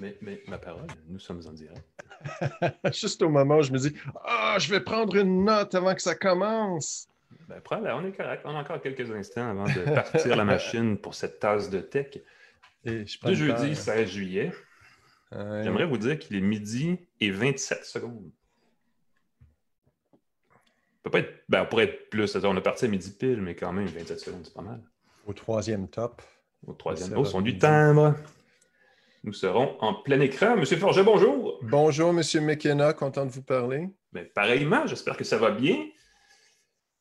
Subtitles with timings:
[0.00, 1.82] Mais, mais, ma parole, nous sommes en direct.
[2.92, 6.02] Juste au moment où je me dis Ah, je vais prendre une note avant que
[6.02, 7.08] ça commence.
[7.48, 8.42] Ben, prends on est correct.
[8.44, 12.18] On a encore quelques instants avant de partir la machine pour cette tasse de tech.
[12.84, 14.52] Et je Le jeudi 16 juillet.
[15.32, 18.30] J'aimerais vous dire qu'il est midi et 27 secondes.
[21.02, 21.44] peut pas être.
[21.48, 22.36] Ben, on pourrait être plus.
[22.36, 24.80] On est parti à midi pile, mais quand même, 27 secondes, c'est pas mal.
[25.26, 26.22] Au troisième top.
[26.66, 27.18] Au troisième.
[27.18, 28.14] Oh, son du timbre.
[29.24, 30.54] Nous serons en plein écran.
[30.54, 31.58] Monsieur Forget, bonjour.
[31.62, 33.88] Bonjour, Monsieur McKenna, content de vous parler.
[34.34, 35.86] Pareillement, j'espère que ça va bien.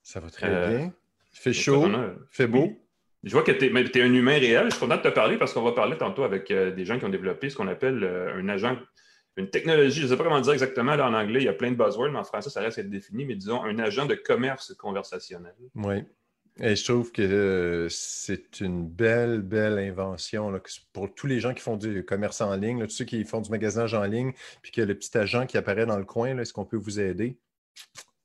[0.02, 0.94] Ça va très euh, bien.
[1.34, 2.72] Il fait chaud, il fait beau.
[3.24, 4.68] Je vois que tu es, un humain réel.
[4.68, 6.98] Je suis content de te parler parce qu'on va parler tantôt avec euh, des gens
[6.98, 8.78] qui ont développé ce qu'on appelle euh, un agent,
[9.36, 10.00] une technologie.
[10.00, 11.42] Je ne sais pas comment dire exactement là, en anglais.
[11.42, 13.26] Il y a plein de buzzwords, mais en français, ça reste à être défini.
[13.26, 15.56] Mais disons, un agent de commerce conversationnel.
[15.76, 16.06] Oui.
[16.60, 20.54] Et je trouve que euh, c'est une belle, belle invention
[20.92, 23.50] pour tous les gens qui font du commerce en ligne, tous ceux qui font du
[23.50, 26.66] magasinage en ligne, puis que le petit agent qui apparaît dans le coin, est-ce qu'on
[26.66, 27.38] peut vous aider?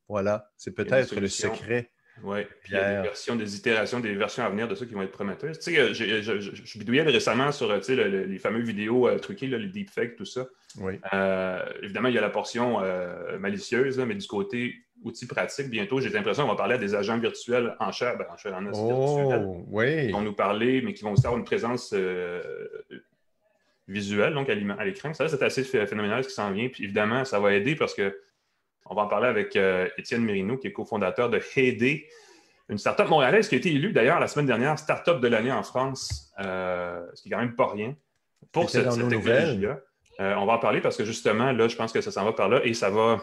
[0.09, 1.91] Voilà, c'est peut-être le secret.
[2.25, 4.87] Oui, puis il y a des versions, des itérations, des versions à venir de ceux
[4.87, 5.59] qui vont être prometteuses.
[5.61, 10.25] Tu sais, je, je, bidouillais récemment sur les fameux vidéos euh, truquées, les deepfakes, tout
[10.25, 10.47] ça.
[10.81, 10.95] Oui.
[11.13, 12.81] Euh, évidemment, il y a la portion
[13.39, 15.71] malicieuse, mais du côté outils pratiques.
[15.71, 18.55] Bientôt, j'ai l'impression qu'on va parler à des agents virtuels en chair, ben, en chair
[18.55, 20.07] en oh, oui.
[20.07, 22.43] qui vont nous parler, mais qui vont aussi avoir une présence euh,
[23.87, 25.15] visuelle donc à l'écran.
[25.15, 26.69] Ça, c'est assez phénoménal ce qui s'en vient.
[26.69, 28.19] Puis évidemment, ça va aider parce que
[28.91, 32.07] on va en parler avec euh, Étienne Mérino, qui est cofondateur de Heyday,
[32.71, 35.63] une startup montréalaise qui a été élue d'ailleurs la semaine dernière startup de l'année en
[35.63, 37.95] France, euh, ce qui est quand même pas rien
[38.51, 39.81] pour cette, cette technologie-là.
[40.19, 42.49] on va en parler parce que justement, là, je pense que ça s'en va par
[42.49, 43.21] là et ça va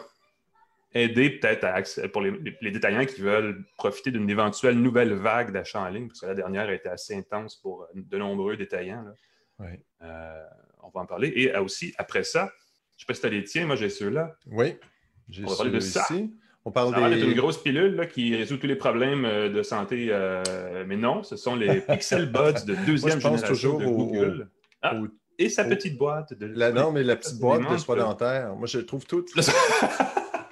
[1.02, 6.08] aider peut-être pour les, détaillants qui veulent profiter d'une éventuelle nouvelle vague d'achats en ligne,
[6.08, 9.04] parce que la dernière a été assez intense pour euh, de nombreux détaillants.
[9.60, 10.44] Euh,
[10.82, 11.32] on va en parler.
[11.34, 12.50] Et euh, aussi, après ça,
[12.96, 14.36] je ne sais pas si tu as les tiens, moi j'ai ceux-là.
[14.46, 14.76] Oui,
[15.42, 16.06] on va parler de ça.
[16.64, 20.06] On parle ça une grosse pilule qui résout tous les problèmes de santé,
[20.86, 24.50] mais non, ce sont les Pixel Buds de deuxième génération de Google.
[24.82, 24.98] Ah,
[25.38, 26.46] et sa petite boîte de.
[26.46, 28.54] La, non, mais la petite boîte de soie dentaire.
[28.54, 29.24] Moi, je trouve tout.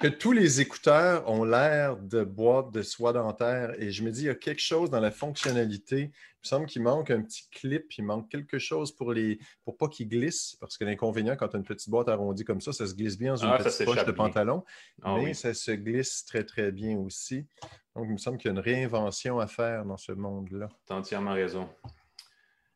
[0.05, 4.21] que tous les écouteurs ont l'air de boîtes de soie dentaire et je me dis,
[4.21, 5.99] il y a quelque chose dans la fonctionnalité.
[5.99, 9.77] Il me semble qu'il manque un petit clip, il manque quelque chose pour les pour
[9.77, 12.71] pas qu'ils glissent, parce que l'inconvénient quand tu as une petite boîte arrondie comme ça,
[12.71, 14.63] ça se glisse bien dans une ah, petite poche de pantalon,
[15.01, 17.47] ah mais ça se glisse très très bien aussi.
[17.95, 20.69] Donc, il me semble qu'il y a une réinvention à faire dans ce monde-là.
[20.85, 21.67] Tu as entièrement raison.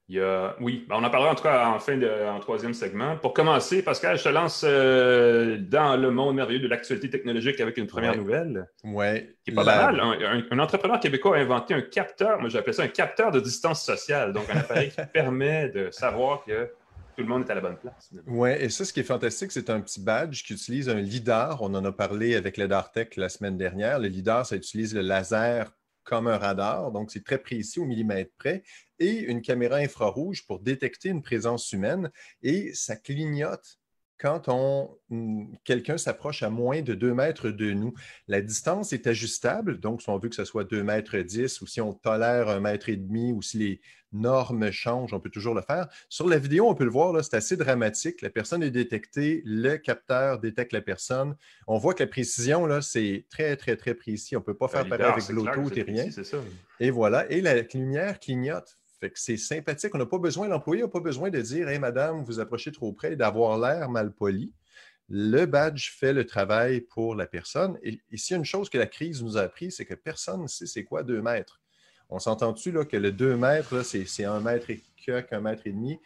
[0.10, 3.18] Oui, ben, on en parlera en tout cas en fin de en troisième segment.
[3.18, 7.78] Pour commencer, Pascal, je te lance euh, dans le monde merveilleux de l'actualité technologique avec
[7.78, 8.68] une première nouvelle.
[8.84, 9.28] Oui.
[9.44, 10.00] Qui est pas mal.
[10.00, 14.34] Un, entrepreneur québécois a inventé un capteur, moi j'appelle ça un capteur de distance sociale.
[14.34, 16.72] Donc, un appareil qui permet de savoir que
[17.16, 18.12] tout le monde est à la bonne place.
[18.26, 21.62] Oui, et ça, ce qui est fantastique, c'est un petit badge qui utilise un LIDAR.
[21.62, 24.00] On en a parlé avec le Dartech la semaine dernière.
[24.00, 25.72] Le LIDAR, ça utilise le laser
[26.10, 28.64] comme un radar, donc c'est très précis au millimètre près,
[29.00, 32.12] et une caméra infrarouge pour détecter une présence humaine,
[32.42, 33.80] et ça clignote
[34.20, 37.94] quand on, hmm, quelqu'un s'approche à moins de 2 mètres de nous.
[38.28, 41.68] La distance est ajustable, donc si on veut que ce soit 2 mètres 10 ou
[41.68, 45.54] si on tolère 1 mètre et demi ou si les normes changent, on peut toujours
[45.54, 45.88] le faire.
[46.10, 48.22] Sur la vidéo, on peut le voir, c'est assez dramatique.
[48.22, 51.36] La personne est détectée, le capteur détecte la personne.
[51.68, 54.36] On voit que la précision, là, c'est très, très, très précis.
[54.36, 56.06] On ne peut pas faire pareil avec l'auto et rien.
[56.80, 57.30] Et voilà.
[57.32, 58.79] Et la lumière clignote.
[59.00, 59.96] Fait que c'est sympathique.
[59.96, 62.92] On n'a pas besoin, l'employé n'a pas besoin de dire Hey madame, vous approchez trop
[62.92, 64.54] près d'avoir l'air mal poli.
[65.08, 67.80] Le badge fait le travail pour la personne.
[67.82, 70.68] Et ici, une chose que la crise nous a appris, c'est que personne ne sait
[70.68, 71.60] c'est quoi deux mètres.
[72.10, 76.00] On s'entend-tu que le deux mètres, c'est un mètre et quelques, un mètre et demi?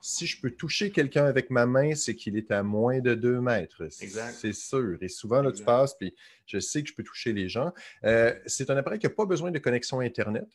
[0.00, 3.40] Si je peux toucher quelqu'un avec ma main, c'est qu'il est à moins de deux
[3.40, 3.88] mètres.
[3.90, 4.98] C'est sûr.
[5.00, 6.14] Et souvent, là, tu passes, puis
[6.46, 7.72] je sais que je peux toucher les gens.
[8.04, 10.46] Euh, c'est un appareil qui n'a pas besoin de connexion Internet.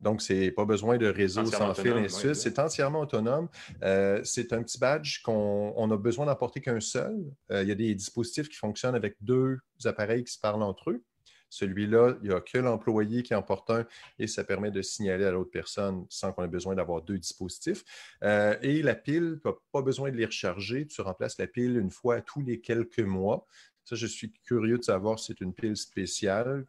[0.00, 3.48] Donc, c'est pas besoin de réseau sans fil, ainsi C'est entièrement autonome.
[3.82, 7.16] Euh, c'est un petit badge qu'on a besoin d'emporter qu'un seul.
[7.50, 10.90] Euh, il y a des dispositifs qui fonctionnent avec deux appareils qui se parlent entre
[10.90, 11.02] eux.
[11.48, 13.86] Celui-là, il n'y a que l'employé qui en porte un
[14.18, 17.84] et ça permet de signaler à l'autre personne sans qu'on ait besoin d'avoir deux dispositifs.
[18.24, 20.86] Euh, et la pile, tu n'as pas besoin de les recharger.
[20.86, 23.46] Tu remplaces la pile une fois tous les quelques mois.
[23.84, 26.66] Ça, je suis curieux de savoir si c'est une pile spéciale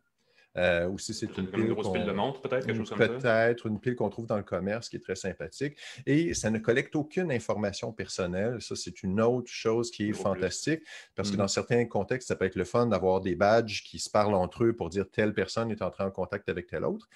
[0.58, 1.68] euh, ou si c'est une, pile.
[1.68, 3.08] grosse pile de montre, peut-être, quelque chose comme ça?
[3.08, 5.78] Peut-être, une pile qu'on trouve dans le commerce qui est très sympathique.
[6.06, 8.62] Et ça ne collecte aucune information personnelle.
[8.62, 10.82] Ça, c'est une autre chose qui est fantastique,
[11.16, 11.40] parce que mm.
[11.40, 14.64] dans certains contextes, ça peut être le fun d'avoir des badges qui se parlent entre
[14.64, 17.08] eux pour dire telle personne est entrée en contact avec telle autre.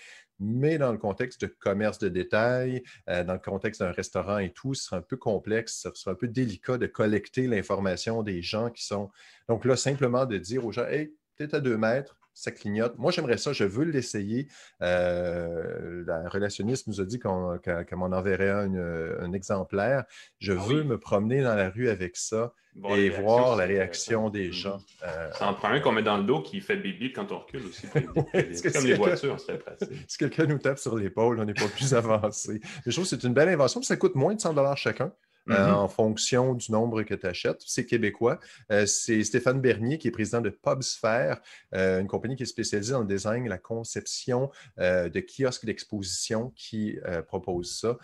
[0.44, 4.52] Mais dans le contexte de commerce de détail, euh, dans le contexte d'un restaurant et
[4.52, 8.42] tout, ce sera un peu complexe, ce sera un peu délicat de collecter l'information des
[8.42, 9.12] gens qui sont.
[9.48, 12.98] Donc là, simplement de dire aux gens, hey, peut-être à deux mètres, ça clignote.
[12.98, 14.48] Moi, j'aimerais ça, je veux l'essayer.
[14.82, 17.60] Euh, la relationniste nous a dit qu'on
[17.94, 20.04] m'en enverrait un, exemplaire.
[20.40, 22.54] Je ah veux me promener dans la rue avec ça
[22.90, 24.54] et voir la réaction des mm-hmm.
[24.54, 24.80] gens.
[25.04, 27.40] Euh, ça en prend un qu'on met dans le dos qui fait bébé quand on
[27.40, 27.88] recule aussi.
[28.54, 29.90] c'est comme les voitures, c'est pratique.
[30.08, 32.62] Si quelqu'un nous tape sur l'épaule, on n'est pas plus avancé.
[32.86, 33.82] Je trouve que c'est une belle invention.
[33.82, 35.12] Ça coûte moins de 100 chacun.
[35.52, 35.74] Euh, mm-hmm.
[35.74, 37.62] en fonction du nombre que tu achètes.
[37.66, 38.40] C'est québécois.
[38.72, 41.42] Euh, c'est Stéphane Bernier, qui est président de Pubsphère,
[41.76, 46.98] euh, une compagnie qui est spécialisée dans le design, la conception de kiosques d'exposition qui
[47.28, 47.98] propose ça.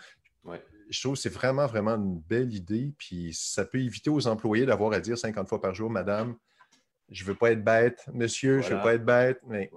[0.90, 2.92] Je trouve que c'est vraiment, vraiment une belle idée.
[2.98, 6.36] Puis ça peut éviter aux employés d'avoir à dire 50 fois par jour, Madame,
[7.10, 9.40] je ne veux pas être bête, Monsieur, je ne veux pas être bête.
[9.46, 9.70] Mais...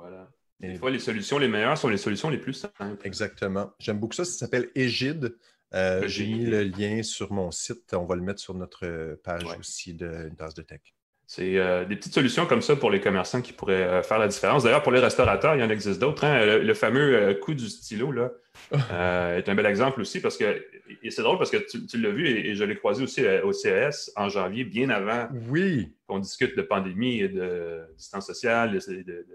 [0.61, 2.97] Des fois, les solutions les meilleures sont les solutions les plus simples.
[3.03, 3.71] Exactement.
[3.79, 4.25] J'aime beaucoup ça.
[4.25, 5.35] Ça s'appelle Égide.
[5.73, 7.93] Euh, j'ai mis le lien sur mon site.
[7.93, 10.81] On va le mettre sur notre page aussi d'une tasse de tech.
[11.27, 14.27] C'est euh, des petites solutions comme ça pour les commerçants qui pourraient euh, faire la
[14.27, 14.63] différence.
[14.63, 16.25] D'ailleurs, pour les restaurateurs, il y en existe d'autres.
[16.25, 16.57] Hein.
[16.57, 18.31] Le, fameux coup du stylo là,
[19.37, 20.61] est un bel exemple aussi parce que
[21.09, 24.27] c'est drôle parce que tu, l'as vu et, je l'ai croisé aussi au CES en
[24.27, 25.95] janvier, bien avant oui.
[26.05, 29.25] qu'on discute de pandémie et de distance sociale, de, de,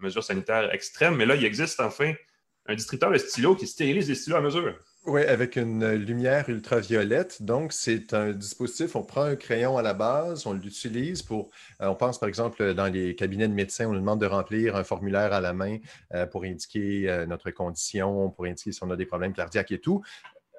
[0.00, 1.14] mesures sanitaires extrêmes.
[1.14, 2.14] Mais là, il existe enfin
[2.66, 4.74] un distributeur de stylos qui stérilise les stylos à mesure.
[5.06, 7.42] Oui, avec une lumière ultraviolette.
[7.42, 11.50] Donc, c'est un dispositif, on prend un crayon à la base, on l'utilise pour,
[11.82, 14.76] euh, on pense par exemple dans les cabinets de médecins, on nous demande de remplir
[14.76, 15.76] un formulaire à la main
[16.14, 19.78] euh, pour indiquer euh, notre condition, pour indiquer si on a des problèmes cardiaques et
[19.78, 20.02] tout.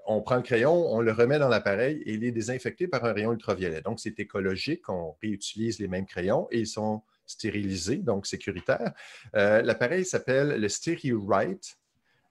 [0.06, 3.13] On prend le crayon, on le remet dans l'appareil et il est désinfecté par un
[3.13, 3.81] rayon ultraviolet.
[3.81, 8.94] Donc, c'est écologique, on réutilise les mêmes crayons et ils sont stérilisés, donc sécuritaires.
[9.33, 11.80] L'appareil s'appelle le StereoRite.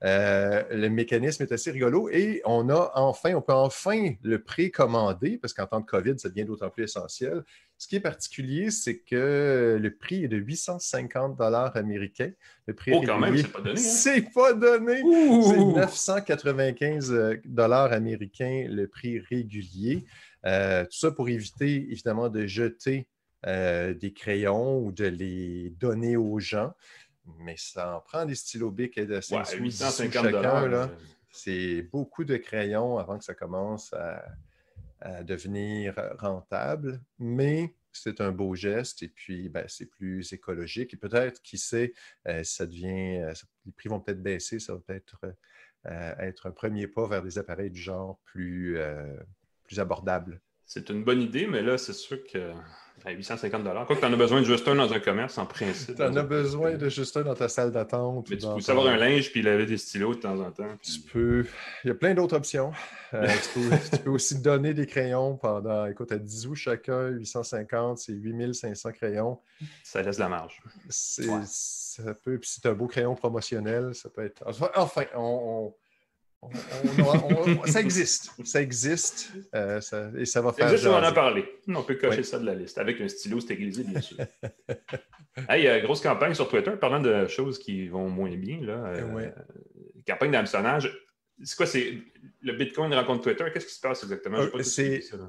[0.02, 5.38] Euh, le mécanisme est assez rigolo et on a enfin, on peut enfin le précommander
[5.38, 7.42] parce qu'en temps de COVID, ça devient d'autant plus essentiel.
[7.78, 12.32] Ce qui est particulier, c'est que le prix est de 850 dollars américains.
[12.66, 13.70] Le prix oh, quand même, c'est pas donné.
[13.70, 13.76] Hein?
[13.76, 15.02] C'est pas donné.
[15.42, 20.04] C'est 995 dollars américains le prix régulier.
[20.46, 23.08] Euh, tout ça pour éviter évidemment de jeter
[23.46, 26.72] euh, des crayons ou de les donner aux gens
[27.38, 30.90] mais ça en prend des stylos bic et de 850 chacun.
[31.30, 34.24] C'est beaucoup de crayons avant que ça commence à,
[35.22, 40.94] devenir rentable, mais c'est un beau geste et puis ben, c'est plus écologique.
[40.94, 41.92] Et peut-être, qui sait,
[42.26, 43.32] euh, ça devient, euh,
[43.66, 45.20] les prix vont peut-être baisser, ça va peut-être
[45.86, 48.78] euh, être un premier pas vers des appareils du genre plus,
[49.64, 50.40] plus abordables.
[50.64, 52.52] C'est une bonne idée, mais là, c'est sûr que
[53.12, 55.96] 850 Quoi que tu en as besoin de juste un dans un commerce, en principe.
[55.96, 58.28] Tu en as besoin de juste un dans ta salle d'attente.
[58.30, 60.76] Mais tu peux savoir un linge puis laver des stylos de temps en temps.
[60.82, 61.46] Tu peux.
[61.84, 62.72] Il y a plein d'autres options.
[63.12, 63.26] Euh,
[63.92, 68.92] tu, peux, aussi donner des crayons pendant, écoute, à 10 sous chacun, 850, c'est 8500
[68.92, 69.38] crayons.
[69.82, 70.62] Ça laisse la marge.
[70.88, 72.38] Ça peut.
[72.38, 74.42] Puis si tu as un beau crayon promotionnel, ça peut être.
[74.76, 75.74] Enfin, on
[77.66, 78.30] ça existe.
[78.44, 79.32] Ça existe.
[79.54, 79.80] Euh,
[80.16, 80.68] et ça va faire.
[80.68, 81.44] Juste, on en a parlé.
[81.68, 84.18] On peut cocher ça de la liste avec un stylo stérilisé, bien sûr.
[85.48, 88.60] hey, euh, grosse campagne sur Twitter, parlant de choses qui vont moins bien.
[88.60, 89.30] Là, euh,
[90.06, 90.92] Campagne d'hameçonnage.
[91.42, 91.66] C'est quoi?
[91.66, 91.98] C'est
[92.42, 93.44] le Bitcoin rencontre Twitter.
[93.52, 94.38] Qu'est-ce qui se passe exactement?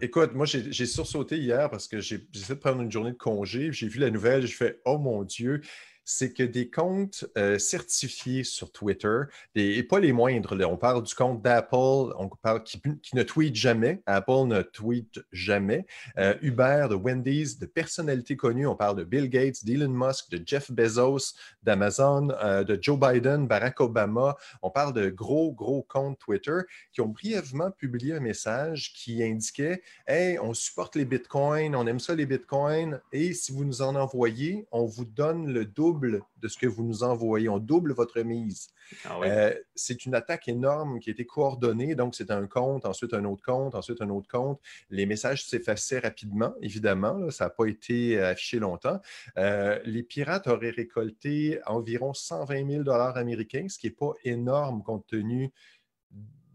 [0.01, 3.71] Écoute, moi, j'ai sursauté hier parce que j'ai essayé de prendre une journée de congé.
[3.71, 4.45] J'ai vu la nouvelle.
[4.45, 5.61] J'ai fait Oh mon Dieu,
[6.05, 9.21] c'est que des comptes euh, certifiés sur Twitter,
[9.55, 12.79] et pas les moindres, on parle du compte d'Apple, on parle qui,
[13.13, 15.87] ne tweet jamais, Apple ne tweet jamais,
[16.19, 20.41] euh, Uber, de Wendy's, de personnalités connues, on parle de Bill Gates, d'Elon Musk, de
[20.45, 21.33] Jeff Bezos,
[21.63, 26.59] d'Amazon, euh, de Joe Biden, Barack Obama, on parle de gros, gros comptes Twitter
[26.91, 31.99] qui ont brièvement publié un message qui indiquait Hey, on supporte les bitcoins, on aime
[31.99, 36.47] ça les bitcoins, et si vous nous en envoyez, on vous donne le double de
[36.47, 37.49] ce que vous nous envoyez.
[37.49, 38.67] On double votre mise.
[39.05, 41.95] Ah euh, c'est une attaque énorme qui a été coordonnée.
[41.95, 44.59] Donc, c'est un compte, ensuite un autre compte, ensuite un autre compte.
[44.89, 47.29] Les messages s'effaçaient rapidement, évidemment.
[47.31, 48.99] ça n'a pas été affiché longtemps.
[49.37, 55.07] Euh, les pirates auraient récolté environ 120 000 américains, ce qui n'est pas énorme compte
[55.07, 55.51] tenu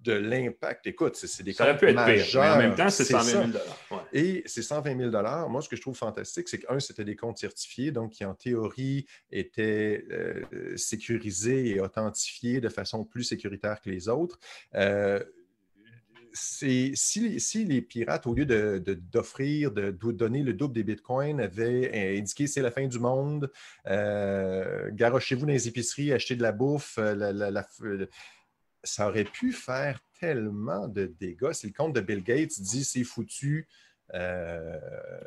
[0.03, 0.87] de l'impact.
[0.87, 3.65] Écoute, c'est des Ça pu être pire, mais en même temps, c'est 120 000
[4.13, 7.39] Et ces 120 000 moi, ce que je trouve fantastique, c'est qu'un, c'était des comptes
[7.39, 13.91] certifiés, donc qui en théorie étaient euh, sécurisés et authentifiés de façon plus sécuritaire que
[13.91, 14.39] les autres.
[14.75, 15.21] Euh,
[16.33, 22.47] si, si, les pirates, au lieu d'offrir, de, donner le double des bitcoins, avaient indiqué
[22.47, 23.51] c'est la fin du monde,
[23.87, 28.07] euh, garochez-vous dans les épiceries, achetez de la bouffe, euh,
[28.83, 31.53] ça aurait pu faire tellement de dégâts.
[31.53, 33.69] Si le compte de Bill Gates dit c'est foutu,
[34.15, 34.79] euh,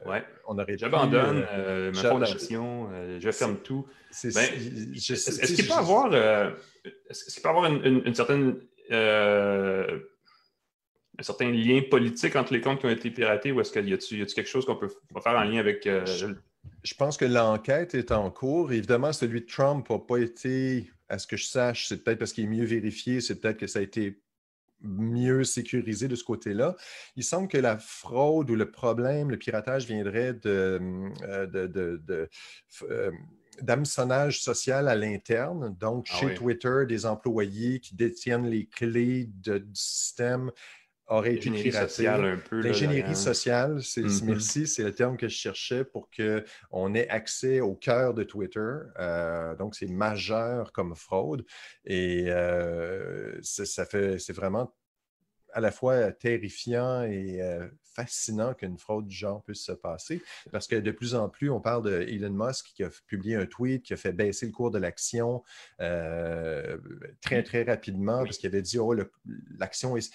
[0.06, 0.24] ouais.
[0.48, 3.88] on aurait J'abandonne euh, ma fondation, je ferme tout.
[4.24, 6.14] Ben, est-ce qu'il peut avoir,
[7.10, 8.60] est-ce peut avoir une certaine
[11.20, 13.94] un certain lien politique entre les comptes qui ont été piratés ou est-ce qu'il y
[13.94, 14.90] a-t-il quelque chose qu'on peut
[15.24, 15.86] faire en lien avec.
[15.86, 18.72] Euh, je, pense que l'enquête est en cours.
[18.72, 22.34] Évidemment, celui de Trump n'a pas été, à ce que je sache, c'est peut-être parce
[22.34, 24.20] qu'il est mieux vérifié, c'est peut-être que ça a été
[24.82, 26.76] mieux sécurisé de ce côté-là.
[27.16, 30.80] Il semble que la fraude ou le problème, le piratage viendrait de,
[31.22, 32.30] euh, de,
[32.90, 33.12] euh,
[33.62, 39.60] d'hameçonnage social à l'interne, donc ah chez Twitter, des employés qui détiennent les clés de,
[39.60, 40.52] du système
[41.08, 42.04] aurait été piraté.
[42.52, 44.26] L'ingénierie sociale, c'est, mm-hmm.
[44.26, 48.76] merci, c'est le terme que je cherchais pour qu'on ait accès au cœur de Twitter.
[49.00, 51.46] Euh, donc, c'est majeur comme fraude.
[51.86, 54.74] Et euh, ça fait, c'est vraiment
[55.56, 60.20] à la fois terrifiant et euh, fascinant qu'une fraude du genre puisse se passer,
[60.52, 63.46] parce que de plus en plus, on parle de Elon Musk qui a publié un
[63.46, 65.44] tweet qui a fait baisser le cours de l'action
[65.78, 68.96] très, très rapidement, parce qu'il avait dit, oh,
[69.60, 70.12] l'action est...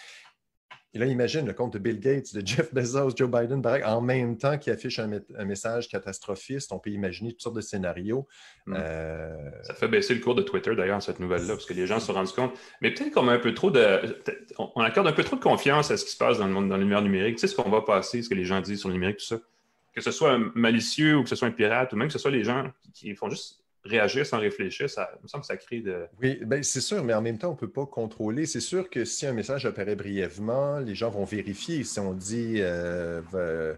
[0.95, 4.38] Et là, imagine le compte de Bill Gates, de Jeff Bezos, Joe Biden, en même
[4.38, 6.73] temps qui affiche un, message catastrophiste.
[6.73, 8.26] On peut imaginer toutes sortes de scénarios.
[8.66, 8.75] Hmm.
[8.78, 12.00] Euh, Ça fait baisser le cours de Twitter, d'ailleurs, cette nouvelle-là, parce que les gens
[12.00, 12.59] se rendent compte.
[12.80, 14.16] Mais peut-être qu'on a un peu trop de.
[14.59, 16.71] On accorde un peu trop de confiance à ce qui se passe dans le monde,
[16.71, 17.37] dans l'univers numérique.
[17.37, 19.26] Tu sais ce qu'on va passer, ce que les gens disent sur le numérique, tout
[19.26, 19.38] ça.
[19.95, 22.18] Que ce soit un malicieux ou que ce soit un pirate, ou même que ce
[22.18, 25.80] soit les gens qui font juste réagir sans réfléchir, ça me semble que ça crée
[25.80, 26.07] de.
[26.21, 28.47] Oui, ben, c'est sûr, mais en même temps, on ne peut pas contrôler.
[28.47, 31.85] C'est sûr que si un message apparaît brièvement, les gens vont vérifier.
[31.85, 33.75] Si on dit euh, euh,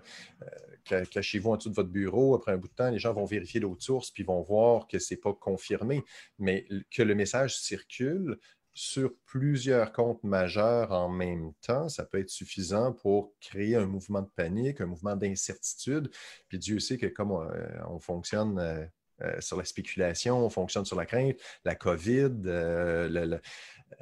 [1.10, 3.60] cachez-vous en dessous de votre bureau, après un bout de temps, les gens vont vérifier
[3.60, 6.04] l'autre source puis vont voir que ce n'est pas confirmé.
[6.38, 8.38] Mais que le message circule
[8.72, 14.22] sur plusieurs comptes majeurs en même temps, ça peut être suffisant pour créer un mouvement
[14.22, 16.10] de panique, un mouvement d'incertitude.
[16.48, 17.46] Puis Dieu sait que comme on,
[17.88, 18.88] on fonctionne
[19.22, 23.38] euh, sur la spéculation, on fonctionne sur la crainte, la COVID, euh,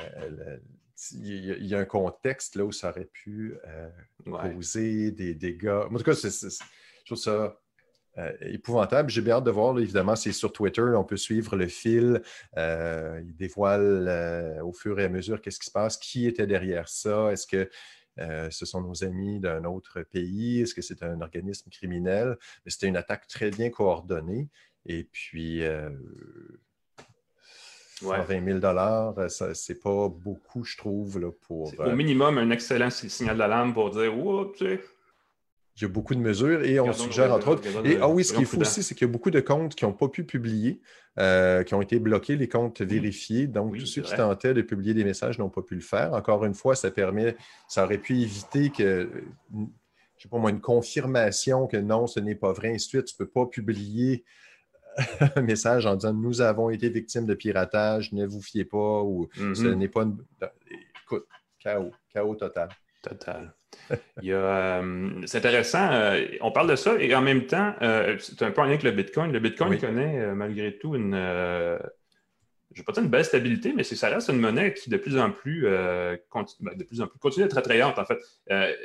[0.00, 0.58] euh,
[1.12, 3.56] il y, a un contexte là où ça aurait pu
[4.24, 5.84] causer des dégâts.
[5.88, 7.56] En tout cas, je trouve ça
[8.40, 9.08] épouvantable.
[9.08, 12.20] J'ai bien hâte de voir, évidemment, c'est sur Twitter, on peut suivre le fil.
[12.56, 17.30] il dévoile au fur et à mesure qu'est-ce qui se passe, qui était derrière ça,
[17.30, 17.70] est-ce que
[18.50, 22.36] ce sont nos amis d'un autre pays, est-ce que c'est un organisme criminel?
[22.64, 24.48] Mais c'était une attaque très bien coordonnée.
[24.86, 25.90] Et puis, euh,
[28.00, 31.72] 120 000 c'est pas beaucoup, je trouve, là, pour...
[31.78, 34.62] au euh, minimum, un excellent signal d'alarme pour dire «Oups,
[35.80, 37.62] il y a beaucoup de mesures et on suggère, entre autres.
[37.86, 39.84] Et ah oui, ce qu'il faut aussi, c'est qu'il y a beaucoup de comptes qui
[39.84, 40.80] n'ont pas pu publier,
[41.20, 43.46] euh, qui ont été bloqués, les comptes vérifiés.
[43.46, 46.14] Donc, tous ceux qui tentaient de publier des messages n'ont pas pu le faire.
[46.14, 47.36] Encore une fois, ça permet,
[47.68, 49.08] ça aurait pu éviter que,
[49.52, 49.66] je ne
[50.18, 53.04] sais pas moi, une confirmation que non, ce n'est pas vrai, ainsi de suite.
[53.04, 54.24] Tu ne peux pas publier
[55.36, 59.28] un message en disant Nous avons été victimes de piratage, ne vous fiez pas, ou
[59.34, 59.74] ce mm-hmm.
[59.74, 60.18] n'est pas une.
[61.04, 61.26] Écoute,
[61.58, 62.68] chaos, chaos total.
[63.02, 63.54] Total.
[64.24, 65.90] Euh, c'est intéressant.
[65.92, 68.70] Euh, on parle de ça et en même temps, euh, c'est un peu en lien
[68.70, 69.32] avec le Bitcoin.
[69.32, 71.12] Le Bitcoin connaît malgré tout une.
[71.12, 74.96] je ne vais pas dire une belle stabilité, mais ça reste une monnaie qui de
[74.96, 75.66] plus en plus,
[76.28, 78.18] continue, ben, de plus en plus continue d'être attrayante en fait.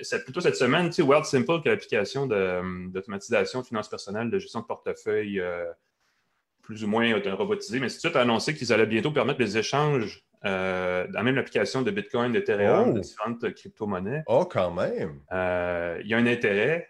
[0.01, 4.29] c'est plutôt cette semaine, tu sais, World Simple, qui est l'application d'automatisation de, finances personnelles,
[4.29, 5.41] de gestion de portefeuille
[6.63, 11.08] plus ou moins robotisé, mais c'est tout annoncé qu'ils allaient bientôt permettre les échanges euh,
[11.08, 12.93] dans même l'application de Bitcoin, d'Ethereum, oh.
[12.93, 14.24] de différentes crypto-monnaies.
[14.27, 15.22] Oh, quand même!
[15.32, 16.89] Euh, il y a un intérêt.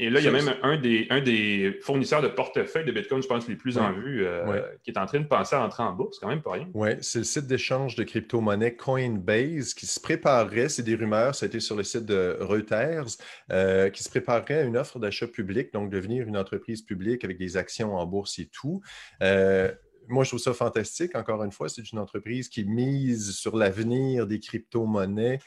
[0.00, 3.20] Et là, il y a même un des, un des fournisseurs de portefeuille de Bitcoin,
[3.20, 5.82] je pense, les plus en vue, euh, qui est en train de penser à entrer
[5.82, 6.20] en bourse.
[6.20, 6.68] quand même pas rien.
[6.72, 11.46] Oui, c'est le site d'échange de crypto-monnaie Coinbase qui se préparerait, c'est des rumeurs, ça
[11.46, 13.06] a été sur le site de Reuters,
[13.50, 17.36] euh, qui se préparerait à une offre d'achat public, donc devenir une entreprise publique avec
[17.36, 18.80] des actions en bourse et tout.
[19.22, 19.72] Euh,
[20.08, 21.14] moi, je trouve ça fantastique.
[21.14, 25.38] Encore une fois, c'est une entreprise qui mise sur l'avenir des crypto-monnaies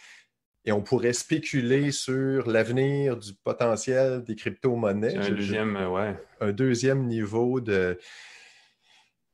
[0.66, 5.18] et on pourrait spéculer sur l'avenir du potentiel des crypto-monnaies.
[5.18, 6.16] Un deuxième, euh, ouais.
[6.40, 7.98] Un deuxième niveau de.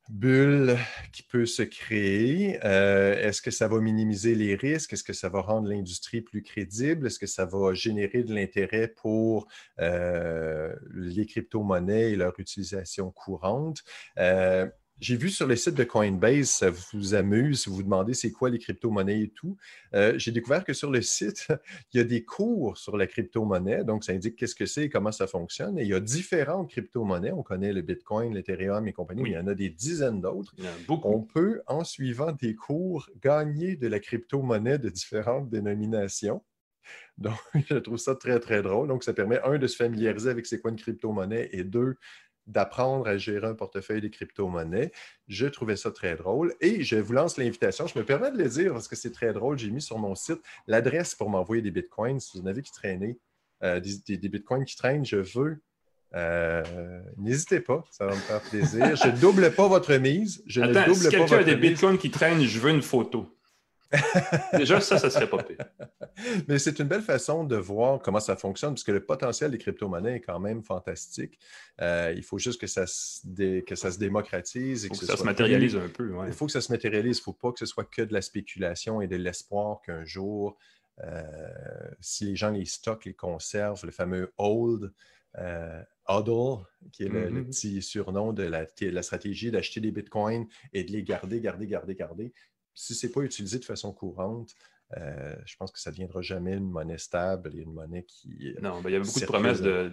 [0.08, 0.78] bulle
[1.12, 2.58] qui peut se créer.
[2.64, 4.94] Euh, est-ce que ça va minimiser les risques?
[4.94, 7.06] Est-ce que ça va rendre l'industrie plus crédible?
[7.06, 9.48] Est-ce que ça va générer de l'intérêt pour
[9.80, 13.82] euh, les crypto-monnaies et leur utilisation courante?
[14.18, 14.66] Euh,
[15.00, 18.32] j'ai vu sur le site de Coinbase, ça vous amuse, si vous vous demandez c'est
[18.32, 19.56] quoi les crypto-monnaies et tout.
[19.94, 21.46] Euh, j'ai découvert que sur le site,
[21.92, 24.88] il y a des cours sur la crypto-monnaie, donc ça indique qu'est-ce que c'est et
[24.88, 25.78] comment ça fonctionne.
[25.78, 27.32] Et il y a différentes crypto-monnaies.
[27.32, 30.54] On connaît le Bitcoin, l'Ethereum et compagnie, mais il y en a des dizaines d'autres.
[30.88, 36.42] On peut, en suivant des cours, gagner de la crypto-monnaie de différentes dénominations.
[37.18, 37.38] Donc,
[37.68, 38.88] je trouve ça très, très drôle.
[38.88, 41.96] Donc, ça permet, un, de se familiariser avec c'est quoi une crypto-monnaie et deux,
[42.48, 44.90] d'apprendre à gérer un portefeuille de crypto-monnaies.
[45.28, 47.86] Je trouvais ça très drôle et je vous lance l'invitation.
[47.86, 49.58] Je me permets de le dire parce que c'est très drôle.
[49.58, 52.18] J'ai mis sur mon site l'adresse pour m'envoyer des bitcoins.
[52.18, 53.18] Si vous en avez qui traînaient,
[53.62, 55.60] euh, des, bitcoins qui traînent, je veux.
[56.14, 56.62] Euh,
[57.18, 58.96] n'hésitez pas, ça va me faire plaisir.
[58.96, 60.42] Je ne double pas votre mise.
[60.46, 63.37] Je Attends, ne double si quelqu'un a des bitcoins qui traînent, je veux une photo.
[64.52, 65.64] Déjà, ça, ça serait pas pire.
[66.48, 69.58] Mais c'est une belle façon de voir comment ça fonctionne, parce que le potentiel des
[69.58, 71.38] crypto-monnaies est quand même fantastique.
[71.80, 74.84] Euh, il faut juste que ça se, que ça se démocratise.
[74.84, 76.12] Et que, ça se matérialise un peu.
[76.26, 77.18] Il faut que ça se matérialise.
[77.18, 80.04] Il ne faut pas que ce soit que de la spéculation et de l'espoir qu'un
[80.04, 80.58] jour,
[81.04, 81.22] euh,
[82.00, 84.92] si les gens les stockent, les conservent, le fameux hold,
[85.38, 87.46] euh, HODL, qui est le, mm-hmm.
[87.46, 91.66] petit surnom de la, de la stratégie d'acheter des bitcoins et de les garder, garder,
[91.66, 92.32] garder, garder
[92.78, 94.54] si ce n'est pas utilisé de façon courante,
[94.96, 98.54] euh, je pense que ça ne deviendra jamais une monnaie stable et une monnaie qui.
[98.56, 99.92] Euh, non, ben, il y a beaucoup de promesses de,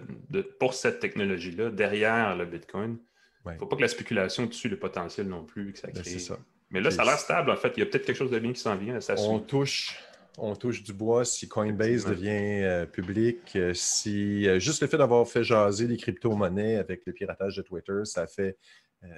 [0.60, 2.98] pour cette technologie-là derrière le Bitcoin.
[3.46, 6.02] Il ne faut pas que la spéculation tue le potentiel non plus que ça ben,
[6.02, 6.20] crée.
[6.20, 6.38] ça.
[6.72, 7.74] Mais là, ça a l'air stable, en fait.
[7.78, 8.98] Il y a peut-être quelque chose de bien qui s'en vient.
[9.18, 10.00] on, touche,
[10.38, 15.44] on touche du bois si Coinbase devient euh, public, si juste le fait d'avoir fait
[15.44, 18.58] jaser les crypto-monnaies avec le piratage de Twitter, ça fait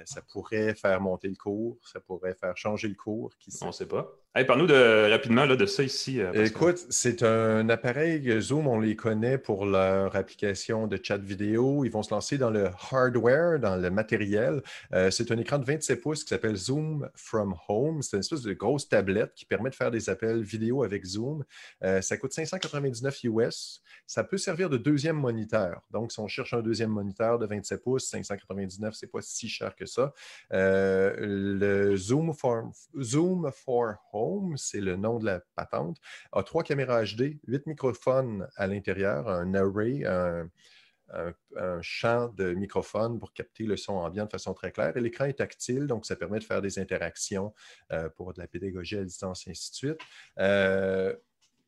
[0.04, 3.32] ça pourrait faire monter le cours, ça pourrait faire changer le cours.
[3.62, 4.10] On ne sait pas.
[4.34, 6.20] Hey, Parle-nous de, rapidement là, de ça ici.
[6.20, 11.84] Euh, Écoute, c'est un appareil Zoom, on les connaît pour leur application de chat vidéo.
[11.84, 14.62] Ils vont se lancer dans le hardware, dans le matériel.
[14.92, 18.02] Euh, c'est un écran de 27 pouces qui s'appelle Zoom from Home.
[18.02, 21.42] C'est une espèce de grosse tablette qui permet de faire des appels vidéo avec Zoom.
[21.80, 23.82] ça coûte 599 US.
[24.08, 25.82] Ça peut servir de deuxième moniteur.
[25.90, 29.76] Donc, si on cherche un deuxième moniteur de 27 pouces, 599, c'est pas si cher
[29.76, 30.14] que ça.
[30.54, 34.17] Euh, le Zoom for, Zoom for Home,
[34.56, 35.98] c'est le nom de la patente,
[36.32, 40.50] a trois caméras HD, huit microphones à l'intérieur, un array, un,
[41.80, 44.94] champ de microphones pour capter le son ambiant de façon très claire.
[44.94, 47.54] Et l'écran est tactile, donc ça permet de faire des interactions
[47.92, 50.00] euh, pour de la pédagogie à distance et ainsi de suite.
[50.38, 51.16] Euh,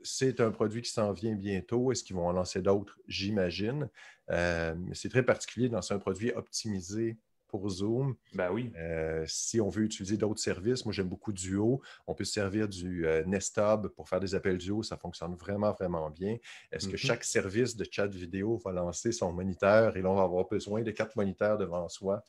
[0.03, 1.91] c'est un produit qui s'en vient bientôt.
[1.91, 2.99] Est-ce qu'ils vont en lancer d'autres?
[3.09, 3.89] J'imagine.
[4.29, 7.17] mais c'est très particulier dans un produit optimisé
[7.51, 8.15] pour Zoom.
[8.35, 8.73] Ben oui.
[8.77, 11.83] Euh, si on veut utiliser d'autres services, moi j'aime beaucoup Duo.
[12.07, 14.83] On peut se servir du euh, Nest Hub pour faire des appels Duo.
[14.83, 16.37] Ça fonctionne vraiment, vraiment bien.
[16.73, 16.99] Est-ce que mhm.
[16.99, 20.83] chaque service de chat vidéo va lancer son moniteur et là, on va avoir besoin
[20.83, 22.23] de quatre moniteurs devant soi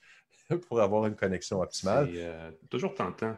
[0.67, 2.09] pour avoir une connexion optimale?
[2.11, 3.37] C'est euh, toujours tentant.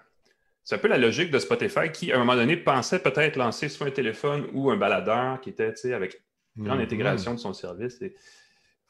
[0.64, 3.68] C'est un peu la logique de Spotify qui, à un moment donné, pensait peut-être lancer
[3.68, 6.24] soit un téléphone ou un baladeur qui était avec
[6.56, 6.86] une grande mhm.
[6.86, 8.02] intégration de son service.
[8.02, 8.16] Et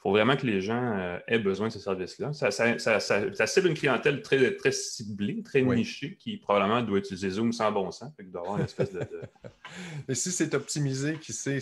[0.04, 2.34] faut vraiment que les gens euh, aient besoin de ce service-là.
[2.34, 7.54] Ça, ça, cible une clientèle très, très ciblée, très nichée, qui probablement doit utiliser Zoom
[7.54, 8.12] sans bon sens.
[8.18, 9.00] Fait doit avoir une espèce de.
[10.08, 11.60] mais si c'est optimisé, qui sait.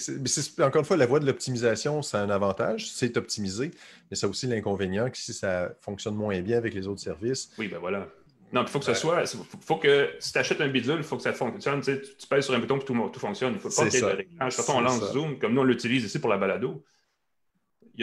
[0.60, 2.89] encore une fois, la voie de l'optimisation, c'est un avantage.
[2.89, 3.69] C'est optimisé,
[4.10, 7.51] mais ça a aussi l'inconvénient que si ça fonctionne moins bien avec les autres services.
[7.60, 8.08] Oui, ben voilà.
[8.51, 9.23] Non, il faut que ce soit.
[9.62, 11.82] faut que si tu achètes un bidule, il faut que ça fonctionne.
[11.82, 13.51] Tu, tu pèses sur un bouton et tout, tout fonctionne.
[13.51, 14.54] Il ne faut pas qu'il y ait de réglage.
[14.56, 16.84] Surtout, on lance Zoom, comme nous, on l'utilise ici pour la balado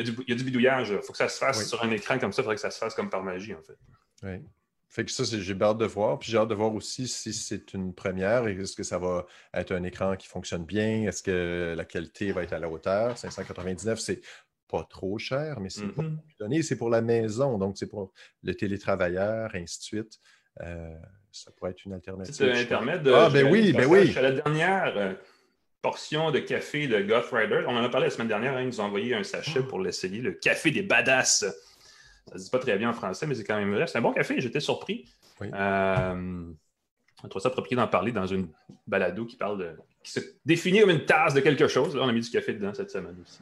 [0.02, 0.90] il y, a du, bidouillage.
[0.90, 2.42] Il faut que ça se fasse sur un écran comme ça.
[2.42, 3.78] Il faudrait que ça se fasse comme par magie, en fait.
[4.22, 4.42] Oui.
[4.88, 6.18] Fait que ça, j'ai hâte de voir.
[6.18, 8.46] Puis j'ai hâte de voir aussi si c'est une première.
[8.46, 11.02] Est-ce que ça va être un écran qui fonctionne bien?
[11.02, 13.18] Est-ce que la qualité va être à la hauteur?
[13.18, 14.20] 599, c'est
[14.66, 16.16] pas trop cher, mais c'est mm-hmm.
[16.40, 16.62] donné.
[16.62, 20.20] C'est pour la maison, donc c'est pour le télétravailleur, ainsi de suite.
[20.62, 20.98] Euh,
[21.32, 22.34] ça pourrait être une alternative.
[23.14, 24.12] Ah, ben oui, ben oui.
[24.14, 25.14] la dernière euh,
[25.82, 27.64] portion de café de Goth Rider.
[27.66, 29.80] On en a parlé la semaine dernière, hein, ils nous ont envoyé un sachet pour
[29.80, 31.44] l'essayer, le café des badass.
[32.26, 33.86] Ça ne se dit pas très bien en français, mais c'est quand même vrai.
[33.86, 35.08] C'est un bon café, j'étais surpris.
[35.42, 36.44] Euh,
[37.22, 38.48] on trouve ça approprié d'en parler dans une
[38.86, 39.70] balado qui parle de.
[40.02, 41.96] qui se définit comme une tasse de quelque chose.
[41.96, 43.40] on a mis du café dedans cette semaine aussi.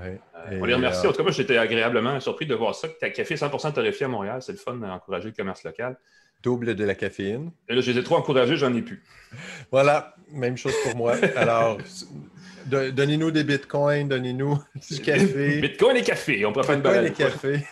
[0.00, 0.16] Euh,
[0.60, 1.06] on les remercie.
[1.06, 4.06] En tout cas, moi, j'étais agréablement surpris de voir ça, que ta café 100% torréfié
[4.06, 4.42] à Montréal.
[4.42, 5.98] C'est le fun d'encourager le commerce local.
[6.42, 7.50] Double de la caféine.
[7.68, 9.02] Et là, je les ai trop encouragés, j'en ai plus.
[9.70, 11.14] Voilà, même chose pour moi.
[11.36, 11.78] Alors,
[12.66, 14.58] donnez-nous des bitcoins, donnez-nous
[14.90, 15.60] du café.
[15.60, 17.04] Bitcoin et café, on peut faire une balade.
[17.04, 17.66] Bitcoin et café.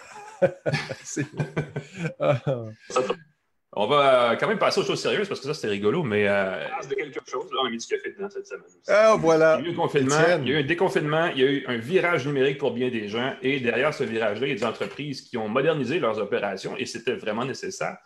[3.79, 6.65] On va quand même passer aux choses sérieuses parce que ça, c'était rigolo, mais euh,
[6.89, 7.45] de quelque chose.
[7.63, 8.65] on a mis du café dedans cette semaine.
[8.89, 9.59] Ah, voilà.
[9.61, 11.51] Il y a eu un confinement, il y a eu un déconfinement, il y a
[11.51, 13.35] eu un virage numérique pour bien des gens.
[13.43, 16.87] Et derrière ce virage-là, il y a des entreprises qui ont modernisé leurs opérations et
[16.87, 17.99] c'était vraiment nécessaire.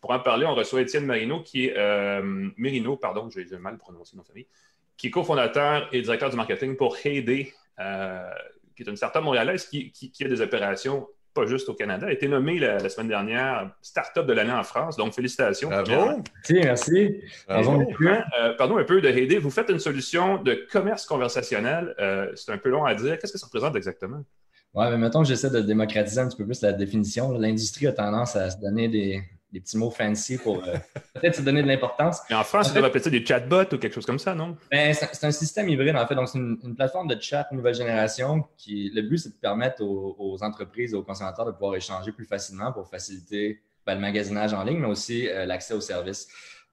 [0.00, 2.22] Pour en parler, on reçoit Étienne Marino, qui est euh,
[2.56, 4.46] Merino, pardon, j'ai mal prononcé mon famille,
[4.96, 8.30] qui est cofondateur et directeur du marketing pour Heyday, euh,
[8.76, 12.12] qui est une startup montréalaise qui, qui, a des opérations pas juste au Canada, a
[12.12, 14.96] été nommé la, semaine dernière Startup de l'année en France.
[14.96, 15.68] Donc, félicitations.
[15.68, 16.22] Bravo.
[16.34, 17.20] Merci, merci.
[17.50, 19.38] Euh, pardon un peu de Heyday.
[19.38, 21.94] Vous faites une solution de commerce conversationnel.
[22.00, 23.18] Euh, c'est un peu long à dire.
[23.18, 24.24] Qu'est-ce que ça représente exactement?
[24.74, 27.32] Oui, mais mettons que j'essaie de démocratiser un petit peu plus la définition.
[27.32, 30.76] L'industrie a tendance à se donner des, des petits mots fancy pour euh,
[31.14, 32.20] peut-être se donner de l'importance.
[32.28, 34.56] Mais en France, tu appeler ça des chatbots ou quelque chose comme ça, non?
[34.70, 36.14] Ben, c'est un système hybride, en fait.
[36.14, 40.42] Donc, c'est une, plateforme de chat nouvelle génération qui, le but, c'est de permettre aux,
[40.42, 44.62] entreprises et aux consommateurs de pouvoir échanger plus facilement pour faciliter ben, le magasinage en
[44.64, 46.28] ligne, mais aussi euh, l'accès aux services.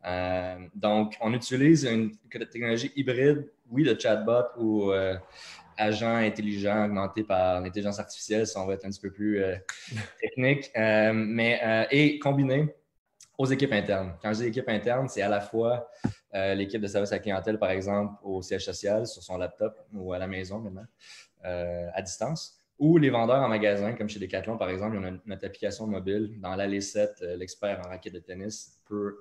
[0.05, 4.91] Euh, donc, on utilise une technologie hybride, oui, de chatbot ou
[5.77, 9.55] agent intelligent augmenté par l'intelligence artificielle, si on va être un petit peu plus euh,
[10.21, 12.73] technique, euh, mais, euh, et combiné
[13.37, 14.13] aux équipes internes.
[14.21, 15.89] Quand je dis équipe interne, c'est à la fois
[16.33, 20.11] l'équipe de service à la clientèle, par exemple, au siège social, sur son laptop ou
[20.11, 20.85] à la maison maintenant,
[21.43, 25.45] à distance, ou les vendeurs en magasin, comme chez Decathlon, par exemple, on a notre
[25.45, 26.39] application mobile.
[26.41, 29.17] Dans l'allée 7, l'expert en raquette de tennis peut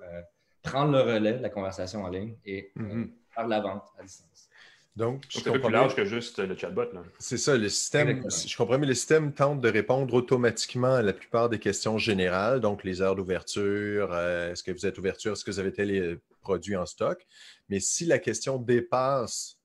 [0.61, 3.09] prendre le relais de la conversation en ligne et mm-hmm.
[3.29, 4.49] faire la vente à distance.
[4.95, 6.85] Donc, c'est plus large que juste le chatbot.
[7.19, 11.11] C'est ça, le système, je comprends, mais le système tente de répondre automatiquement à la
[11.11, 15.43] plupart des questions générales, donc les heures d'ouverture, euh, est-ce que vous êtes ouverture, est-ce
[15.43, 17.25] que vous avez tel euh, produit en stock.
[17.67, 19.59] Mais si la question dépasse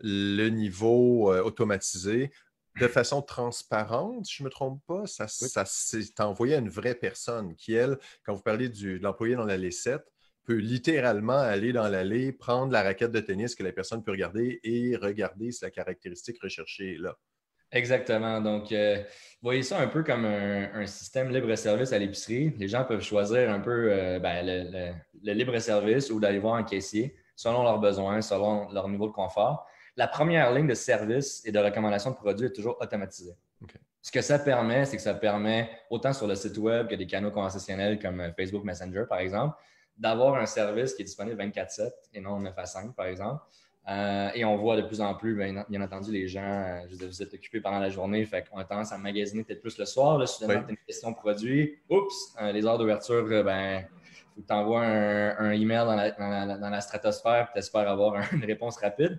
[0.00, 2.32] le niveau euh, automatisé,
[2.80, 6.70] de façon transparente, si je ne me trompe pas, ça, ça c'est envoyé à une
[6.70, 10.00] vraie personne qui, elle, quand vous parlez du, de l'employé dans la L7,
[10.44, 14.60] peut littéralement aller dans l'allée, prendre la raquette de tennis que la personne peut regarder
[14.64, 17.16] et regarder si la caractéristique recherchée est là.
[17.72, 18.40] Exactement.
[18.40, 19.02] Donc, euh,
[19.40, 22.54] voyez ça un peu comme un, système libre-service à l'épicerie.
[22.58, 27.16] Les gens peuvent choisir un peu euh, ben, le, libre-service ou d'aller voir un caissier
[27.34, 29.66] selon leurs besoins, selon leur niveau de confort.
[29.96, 33.34] La première ligne de service et de recommandation de produits est toujours automatisée.
[34.02, 37.06] Ce que ça permet, c'est que ça permet, autant sur le site web que des
[37.06, 39.56] canaux conversationnels comme euh, Facebook Messenger, par exemple,
[39.96, 43.42] d'avoir un service qui est disponible 24-7 et non 9 à 5, par exemple.
[43.88, 47.22] Euh, et on voit de plus en plus, bien, entendu, les gens, euh, je vous
[47.22, 50.18] êtes occupés pendant la journée, fait qu'on a tendance à magasiner peut-être plus le soir.
[50.18, 53.84] Là, si tu as une question produit, oups, euh, les heures d'ouverture, ben,
[54.34, 56.10] faut que tu envoies un, email dans la,
[56.58, 59.18] dans la, stratosphère et tu espères avoir une réponse rapide.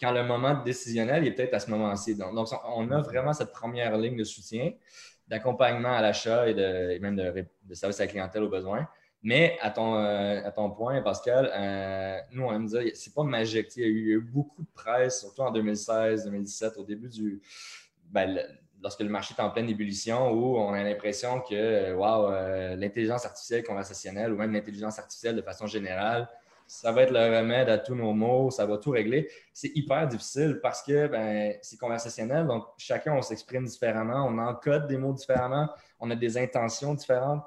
[0.00, 2.16] Quand le moment décisionnel est peut-être à ce moment-ci.
[2.16, 2.34] Donc,
[2.66, 4.72] on a vraiment cette première ligne de soutien,
[5.28, 8.88] d'accompagnement à l'achat et, de, même de, de service à la clientèle aux besoins.
[9.24, 13.22] Mais à ton, euh, à ton point, Pascal, euh, nous, on aime dire, c'est pas
[13.22, 13.68] magique.
[13.76, 17.40] Il y, a eu, beaucoup de presse, surtout en 2016, 2017, au début du.
[18.10, 18.38] Ben,
[18.82, 23.24] lorsque le marché est en pleine ébullition, où on a l'impression que, wow, euh, l'intelligence
[23.24, 26.28] artificielle conversationnelle ou même l'intelligence artificielle de façon générale,
[26.66, 29.30] ça va être le remède à tous nos maux, ça va tout régler.
[29.54, 34.86] C'est hyper difficile parce que ben, c'est conversationnel, donc chacun, on s'exprime différemment, on encode
[34.86, 37.42] des mots différemment, on a des intentions différentes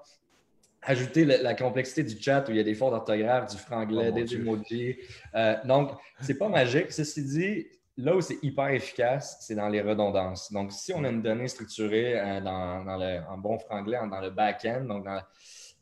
[0.88, 4.16] ajouter la, complexité du chat où il y a des fautes d'orthographe, du franglais, oh
[4.16, 4.98] des emojis.
[5.36, 6.92] Euh, donc, c'est pas magique.
[6.94, 10.52] Ceci dit, là où c'est hyper efficace, c'est dans les redondances.
[10.52, 14.30] Donc, si on a une donnée structurée euh, dans, le, en bon franglais, dans le
[14.30, 15.06] back-end, donc,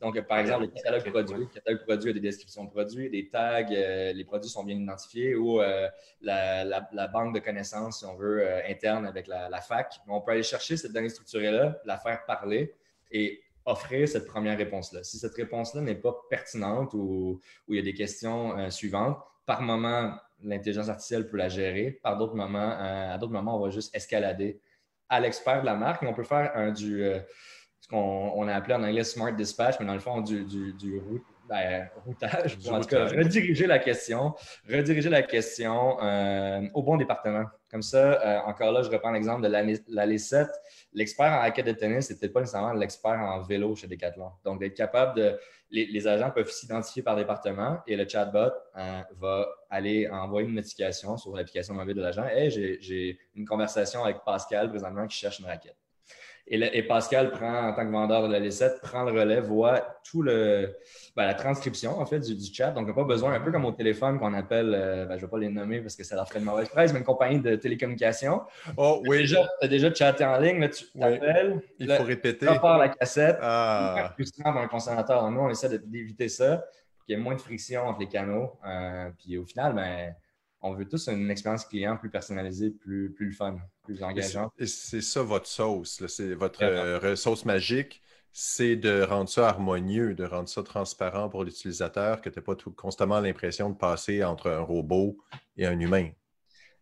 [0.02, 3.30] donc par exemple, le catalogue produit, le catalogue produit a des descriptions de produits, des
[3.30, 5.62] tags, euh, les produits sont bien identifiés, ou
[6.22, 9.94] la, banque de connaissances, si on veut, interne avec la, la, fac.
[10.08, 12.74] On peut aller chercher cette donnée structurée-là, la faire parler
[13.12, 15.04] et offrir cette première réponse-là.
[15.04, 19.62] Si cette réponse-là n'est pas pertinente ou, il y a des questions euh, suivantes, par
[19.62, 22.00] moment, l'intelligence artificielle peut la gérer.
[22.04, 24.60] Par d'autres moments, euh, à d'autres moments, on va juste escalader
[25.10, 27.20] à l'expert de la marque et on peut faire un, du, euh,
[27.80, 31.02] ce qu'on a appelé en anglais smart dispatch, mais dans le fond, du, du, du
[31.48, 34.34] ben, routage, pour en tout cas, rediriger la question,
[34.68, 37.46] rediriger la question euh, au bon département.
[37.70, 40.48] Comme ça, euh, encore là, je reprends l'exemple de l'année 7.
[40.94, 44.32] L'expert en raquette de tennis, n'était pas nécessairement l'expert en vélo chez Decathlon.
[44.44, 45.40] Donc, d'être capable de.
[45.72, 51.18] Les, agents peuvent s'identifier par département et le chatbot euh, va aller envoyer une notification
[51.18, 52.24] sur l'application mobile de l'agent.
[52.24, 55.76] Hey, j'ai une conversation avec Pascal présentement qui cherche une raquette.
[56.48, 60.22] Et, Pascal prend, en tant que vendeur de la L7, prend le relais, voit tout
[60.22, 60.76] le,
[61.16, 62.70] ben, la transcription en fait du, chat.
[62.70, 65.22] Donc, on n'a pas besoin, un peu comme au téléphone qu'on appelle, euh, ben, je
[65.22, 67.06] ne vais pas les nommer parce que ça leur ferait de mauvaise presse, mais une
[67.06, 68.44] compagnie de télécommunications.
[68.78, 69.26] Oh oui.
[69.26, 71.62] Tu as déjà chatté en ligne, là, tu t'appelles.
[71.80, 72.46] Il faut répéter.
[72.46, 73.38] Tu la cassette.
[73.42, 74.14] Ah.
[74.20, 75.32] C'est pour un consommateur.
[75.32, 78.52] nous, on essaie d'éviter ça pour qu'il y ait moins de friction entre les canaux.
[78.68, 80.14] Euh, puis au final, ben,
[80.66, 84.52] on veut tous une expérience client plus personnalisée, plus, plus fun, plus engageante.
[84.58, 88.02] Et c'est ça votre sauce, c'est votre euh, sauce magique,
[88.32, 92.56] c'est de rendre ça harmonieux, de rendre ça transparent pour l'utilisateur, que tu n'aies pas
[92.56, 95.18] tout, constamment l'impression de passer entre un robot
[95.56, 96.10] et un humain.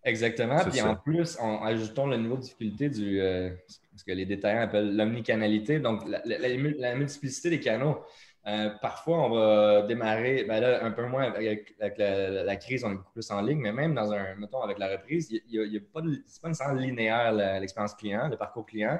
[0.06, 0.60] Exactement.
[0.69, 3.50] Puis en plus, en ajoutant le niveau de difficulté du euh,
[3.96, 8.00] ce que les détaillants appellent l'omnicanalité, donc la, multiplicité des canaux.
[8.45, 12.95] Euh, parfois, on va démarrer, ben là, un peu moins avec, la, crise, on est
[12.95, 15.79] beaucoup plus en ligne, mais même dans un, mettons, avec la reprise, il n'y a,
[15.93, 18.99] pas de, c'est pas nécessairement linéaire l'expérience client, le parcours client.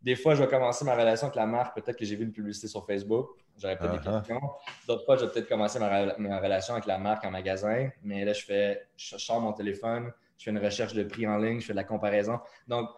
[0.00, 2.32] Des fois, je vais commencer ma relation avec la marque, peut-être que j'ai vu une
[2.32, 4.18] publicité sur Facebook, j'aurais pas des uh-huh.
[4.20, 4.40] questions.
[4.86, 8.32] D'autres fois, je vais peut-être commencer ma, relation avec la marque en magasin, mais là,
[8.32, 11.66] je fais, je sors mon téléphone, je fais une recherche de prix en ligne, je
[11.66, 12.38] fais de la comparaison.
[12.68, 12.88] Donc,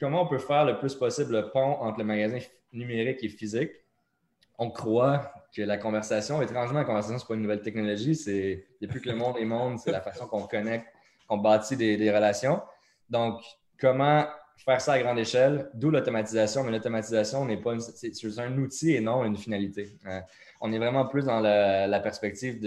[0.00, 2.38] comment on peut faire le plus possible le pont entre le magasin
[2.72, 3.70] numérique et physique?
[4.60, 8.66] On croit que la conversation, étrangement, la conversation, ce n'est pas une nouvelle technologie, c'est
[8.80, 10.86] depuis que le monde est monde, c'est la façon qu'on connecte,
[11.26, 12.60] qu'on bâtit des, relations.
[13.08, 13.40] Donc,
[13.80, 14.26] comment
[14.58, 19.00] faire ça à grande échelle, d'où l'automatisation, mais l'automatisation n'est pas c'est un outil et
[19.00, 19.96] non une finalité.
[20.06, 20.20] Euh,
[20.60, 22.60] on est vraiment plus dans la, perspective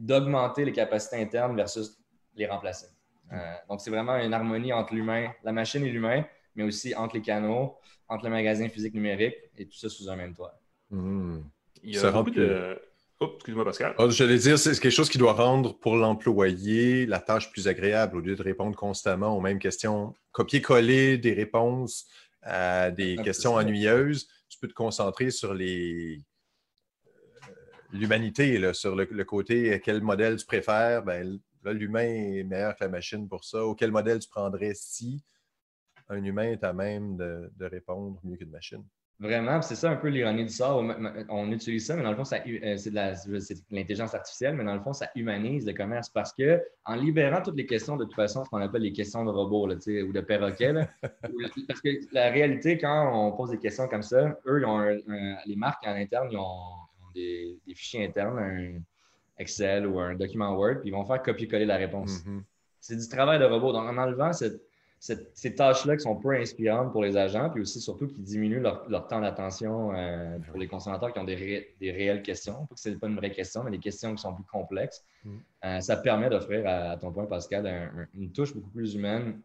[0.00, 1.96] d'augmenter les capacités internes versus
[2.34, 2.88] les remplacer.
[3.32, 3.36] Euh,
[3.68, 6.24] donc, c'est vraiment une harmonie entre l'humain, la machine et l'humain,
[6.56, 10.16] mais aussi entre les canaux, entre le magasin physique numérique et tout ça sous un
[10.16, 10.59] même toit.
[10.92, 12.78] Il y a beaucoup de.
[13.22, 13.94] Oh, excuse-moi, Pascal.
[13.98, 18.16] Oh, J'allais dire, c'est quelque chose qui doit rendre pour l'employé la tâche plus agréable
[18.16, 20.14] au lieu de répondre constamment aux mêmes questions.
[20.32, 22.08] Copier-coller des réponses
[22.40, 26.18] à des questions ennuyeuses, tu peux te concentrer sur les
[27.06, 27.52] euh,
[27.92, 31.02] l'humanité, sur le, côté quel modèle tu préfères?
[31.02, 33.66] Ben, l'humain est meilleur que la machine pour ça.
[33.66, 35.22] Ou quel modèle tu prendrais si
[36.08, 38.82] un humain est à même de répondre mieux qu'une machine?
[39.20, 40.82] Vraiment, c'est ça un peu l'ironie du sort.
[41.28, 44.80] On utilise ça, mais dans le fond, euh, c'est de l'intelligence artificielle, mais dans le
[44.80, 48.46] fond, ça humanise le commerce parce que en libérant toutes les questions, de toute façon,
[48.46, 50.72] ce qu'on appelle les questions de robots là, ou de perroquets,
[51.68, 54.80] parce que la réalité, quand on pose des questions comme ça, eux, ont
[55.44, 56.56] les marques en interne, ils ont,
[57.14, 58.80] des, fichiers internes, un
[59.36, 62.24] Excel ou un document Word, puis ils vont faire copier-coller la réponse.
[62.24, 62.42] Mm-hmm.
[62.80, 63.72] C'est du travail de robot.
[63.72, 64.62] Donc, en enlevant cette
[65.00, 69.06] ces tâches-là qui sont peu inspirantes pour les agents, puis aussi surtout qui diminuent leur,
[69.08, 72.66] temps d'attention euh, pour les consommateurs qui ont des, réelles questions.
[72.66, 75.02] Pas que ce n'est pas une vraie question, mais des questions qui sont plus complexes.
[75.24, 75.36] Mm.
[75.64, 79.40] Euh, ça permet d'offrir, à, ton point, Pascal, une touche beaucoup plus humaine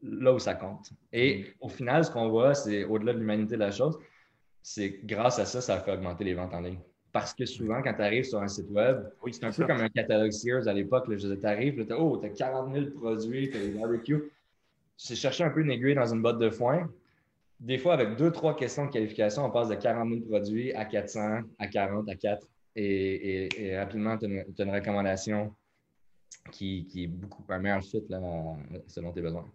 [0.00, 0.90] là où ça compte.
[1.12, 1.44] Et mm.
[1.60, 3.98] au final, ce qu'on voit, c'est au-delà de l'humanité de la chose,
[4.62, 6.78] c'est grâce à ça, ça fait augmenter les ventes en ligne.
[7.12, 9.88] Parce que souvent, quand tu arrives sur un site web, c'est un peu comme un
[9.88, 11.06] catalogue Sears à l'époque.
[11.08, 14.30] Tu arrives, tu as, oh, as 40 000 produits, tu as des barbecues
[15.02, 16.90] c'est chercher un peu une aiguille dans une botte de foin.
[17.58, 20.84] Des fois, avec deux, trois questions de qualification, on passe de 40 000 produits à
[20.84, 22.46] 400, à 40, à 4.
[22.76, 25.54] Et, rapidement, tu as, une recommandation
[26.52, 28.20] qui, est beaucoup un meilleur fit là,
[28.88, 29.50] selon tes besoins.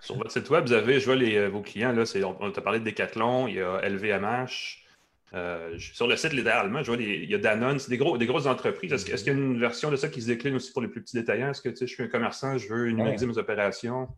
[0.00, 2.04] Sur votre site web, vous avez, je vois les, euh, vos clients, là,
[2.40, 4.86] on, t'a parlé de Decathlon, il y a LVMH.
[5.34, 8.26] Euh, sur le site, littéralement, je vois il y a Danone, c'est des, gros, des
[8.26, 8.92] grosses entreprises.
[8.92, 11.02] Est-ce, qu'il y a une version de ça qui se décline aussi pour les plus
[11.02, 11.50] petits détaillants?
[11.50, 14.08] Est-ce que je suis un commerçant, je veux numériser mes opérations?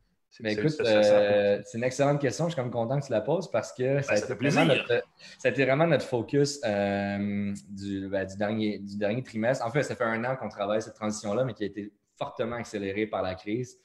[0.40, 2.47] Mais écoute, euh, c'est une excellente question.
[2.47, 5.05] Je suis comme content que tu la poses parce que ça, a été vraiment notre,
[5.38, 9.64] ça, a été vraiment notre, focus euh, ben, du, dernier, du dernier trimestre.
[9.66, 12.57] En fait, ça fait un an qu'on travaille cette transition-là, mais qui a été fortement
[12.57, 13.79] accélérée par la crise.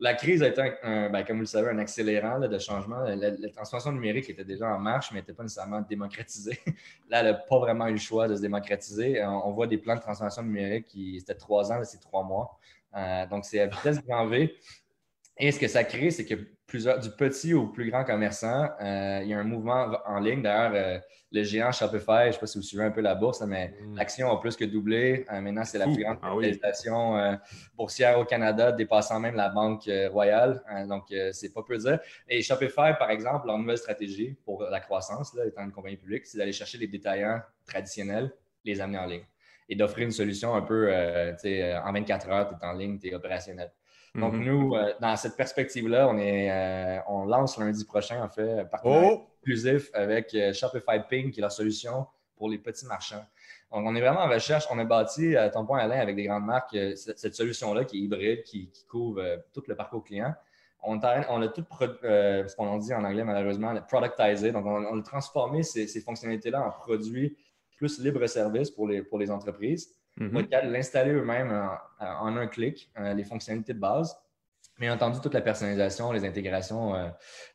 [0.00, 3.00] La crise a été, ben, comme vous le savez, un accélérant de changement.
[3.04, 6.58] La, transformation numérique était déjà en marche, mais n'était pas nécessairement démocratisée.
[7.08, 9.24] Là, elle n'a pas vraiment eu le choix de se démocratiser.
[9.24, 12.58] On, voit des plans de transformation numérique qui, c'était trois ans, c'est trois mois.
[12.96, 14.54] Euh, donc, c'est à vitesse grand V.
[15.36, 16.34] Et ce que ça crée, c'est que
[16.66, 20.42] plusieurs, du petit au plus grand commerçant, euh, il y a un mouvement en ligne.
[20.42, 20.98] D'ailleurs, euh,
[21.32, 23.74] le géant Shopify, je ne sais pas si vous suivez un peu la bourse, mais
[23.80, 23.96] mm.
[23.96, 25.24] l'action a plus que doublé.
[25.32, 27.38] Euh, maintenant, c'est la plus grande ah
[27.76, 30.62] boursière au Canada, dépassant même la Banque Royale.
[30.88, 31.98] donc, c'est pas peu dire.
[32.28, 36.26] Et Shopify, par exemple, leur nouvelle stratégie pour la croissance, là, étant une compagnie publique,
[36.26, 38.32] c'est d'aller chercher les détaillants traditionnels,
[38.64, 39.24] les amener en ligne
[39.68, 43.14] et d'offrir une solution un peu, en 24 heures, tu es en ligne, tu es
[43.14, 43.70] opérationnel.
[44.14, 44.44] Donc, mm-hmm.
[44.44, 49.10] nous, euh, dans cette perspective-là, on, euh, on lance lundi prochain, en fait, un partenariat
[49.12, 49.26] oh!
[49.40, 53.24] exclusif avec euh, Shopify Ping, qui est la solution pour les petits marchands.
[53.72, 54.66] Donc, on est vraiment en recherche.
[54.70, 58.00] On a bâti, à ton point, Alain, avec des grandes marques, cette, solution-là qui est
[58.02, 60.32] hybride, qui, couvre tout le parcours client.
[60.84, 64.52] on, a tout, ce qu'on dit en anglais malheureusement, productisé.
[64.52, 67.36] Donc, on, a transformé ces, fonctionnalités-là en produits
[67.76, 69.92] plus libre-service pour les, pour les entreprises.
[70.16, 70.64] Mm -hmm.
[70.64, 71.52] On l'installer eux-mêmes
[72.00, 74.16] en, un clic, les fonctionnalités de base.
[74.80, 77.08] Bien entendu, toute la personnalisation, les intégrations euh,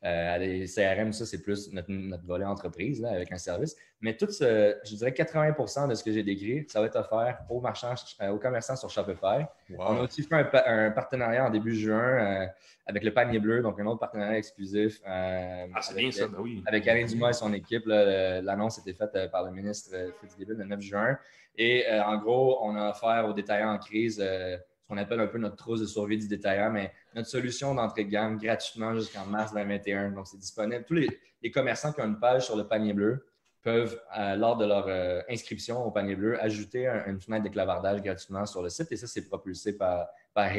[0.06, 1.92] euh, à des CRM, ça, c'est plus notre,
[2.26, 3.76] volet entreprise là, avec un service.
[4.00, 7.40] Mais tout ce, je dirais 80% de ce que j'ai décrit, ça va être offert
[7.50, 9.46] aux marchands, euh, aux commerçants sur Shopify.
[9.78, 12.48] On a aussi fait un, partenariat en début juin
[12.86, 15.02] avec le panier bleu, donc un autre partenariat exclusif.
[15.06, 16.64] ah, c'est bien ça, ben oui.
[16.68, 17.84] Avec Alain Dumas et son équipe.
[17.86, 21.20] L'annonce a été faite par le ministre Fitzgibbon le 9 juin.
[21.62, 24.24] Et en gros, on a offert aux détaillants en crise
[24.90, 28.10] qu'on appelle un peu notre trousse de survie du détaillant, mais notre solution d'entrée de
[28.10, 30.12] gamme gratuitement jusqu'en mars 2021.
[30.12, 30.84] Donc, c'est disponible.
[30.84, 33.28] Tous les, commerçants qui ont une page sur le panier bleu
[33.62, 38.02] peuvent, euh, lors de leur euh, inscription au panier bleu, ajouter une fenêtre de clavardage
[38.02, 38.92] gratuitement sur le site.
[38.92, 40.50] Et ça, c'est propulsé par, par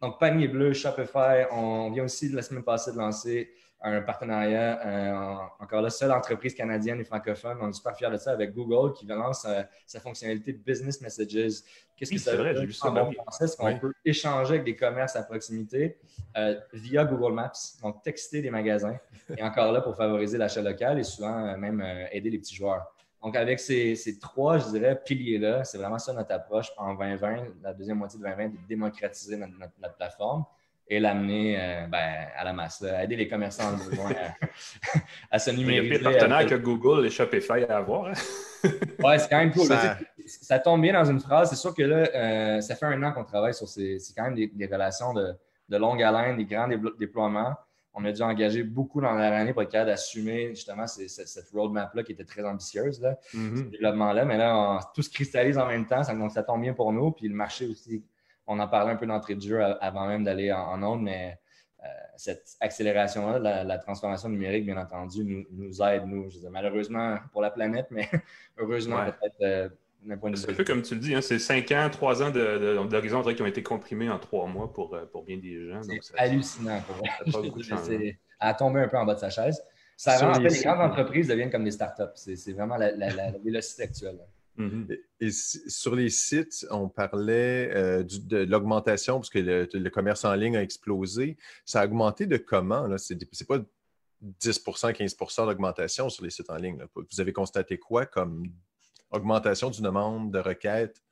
[0.00, 3.50] Donc, panier bleu, Shopify, on vient aussi la semaine passée de lancer
[3.84, 7.58] un partenariat, euh, encore là, seule entreprise canadienne et francophone.
[7.60, 11.62] On est super fiers de ça avec Google qui lance euh, sa fonctionnalité Business Messages.
[11.96, 12.76] Qu'est-ce que ça veut dire?
[12.82, 15.98] En bon français, c'est qu'on peut échanger avec des commerces à proximité
[16.36, 18.98] euh, via Google Maps, donc texter des magasins.
[19.36, 22.90] et encore là, pour favoriser l'achat local et souvent même aider les petits joueurs.
[23.22, 27.72] Donc, avec ces, trois, je dirais, piliers-là, c'est vraiment ça notre approche en 2020, la
[27.72, 30.44] deuxième moitié de 2020, de démocratiser notre plateforme
[30.88, 34.10] et l'amener euh, ben, à la masse, aider les commerçants en besoin
[35.30, 35.86] à, se numériser.
[35.86, 38.08] Il y a plus partenaires que Google et Shopify à avoir.
[38.08, 38.12] Hein?
[38.64, 39.66] oui, c'est quand même cool.
[40.26, 40.58] Ça...
[40.58, 41.50] tombe bien dans une phrase.
[41.50, 43.98] C'est sûr que là, euh, ça fait un an qu'on travaille sur ces.
[43.98, 45.36] C'est quand même des, relations de,
[45.70, 46.68] longue haleine, des grands
[46.98, 47.54] déploiements.
[47.96, 52.10] On a dû engager beaucoup dans l'année pour être capable d'assumer justement cette roadmap-là qui
[52.10, 53.56] était très ambitieuse, là, mm-hmm.
[53.56, 54.24] ce développement-là.
[54.24, 57.12] Mais là, tout se cristallise en même temps, donc ça tombe bien pour nous.
[57.12, 58.04] Puis le marché aussi
[58.46, 61.38] on en parlait un peu d'entrée de jeu avant même d'aller en, onde, mais
[61.82, 66.28] euh, cette accélération-là, la, transformation numérique, bien entendu, nous, aide, nous.
[66.50, 68.08] malheureusement pour la planète, mais
[68.58, 69.68] heureusement peut-être euh,
[70.02, 70.42] d'un point de vue.
[70.42, 73.42] C'est un peu comme tu le dis, hein, c'est cinq ans, trois ans d'horizon qui
[73.42, 75.80] ont été comprimés en trois mois pour, euh, pour bien des gens.
[75.82, 76.82] C'est hallucinant.
[77.82, 79.62] C'est à tomber un peu en bas de sa chaise.
[79.96, 82.02] Ça rend, les, grandes entreprises deviennent comme des startups.
[82.14, 84.18] C'est vraiment la, la, vélocité actuelle.
[84.58, 84.98] Mm-hmm.
[85.20, 90.56] et, sur les sites, on parlait euh, de, l'augmentation parce que le, commerce en ligne
[90.56, 91.36] a explosé.
[91.64, 92.86] Ça a augmenté de comment?
[92.98, 93.58] Ce n'est pas
[94.40, 96.84] 10% 15% d'augmentation sur les sites en ligne.
[96.94, 98.44] Vous avez constaté quoi comme
[99.10, 101.02] augmentation du demande de requêtes?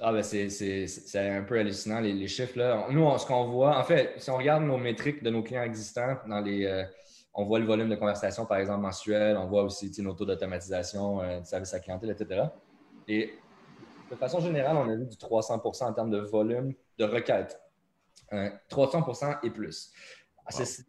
[0.00, 2.58] Ah ben c'est un peu hallucinant les, chiffres.
[2.58, 2.86] Là.
[2.90, 6.18] Nous, ce qu'on voit, en fait, si on regarde nos métriques de nos clients existants,
[6.28, 6.84] dans les, euh,
[7.34, 11.20] on voit le volume de conversation, par exemple, mensuel, on voit aussi nos taux d'automatisation,
[11.20, 12.42] euh, de service à clientèle, etc.
[13.08, 13.34] Et
[14.10, 17.60] de façon générale, on a vu du 300% en termes de volume de requêtes.
[18.70, 19.92] 300% euh, et plus.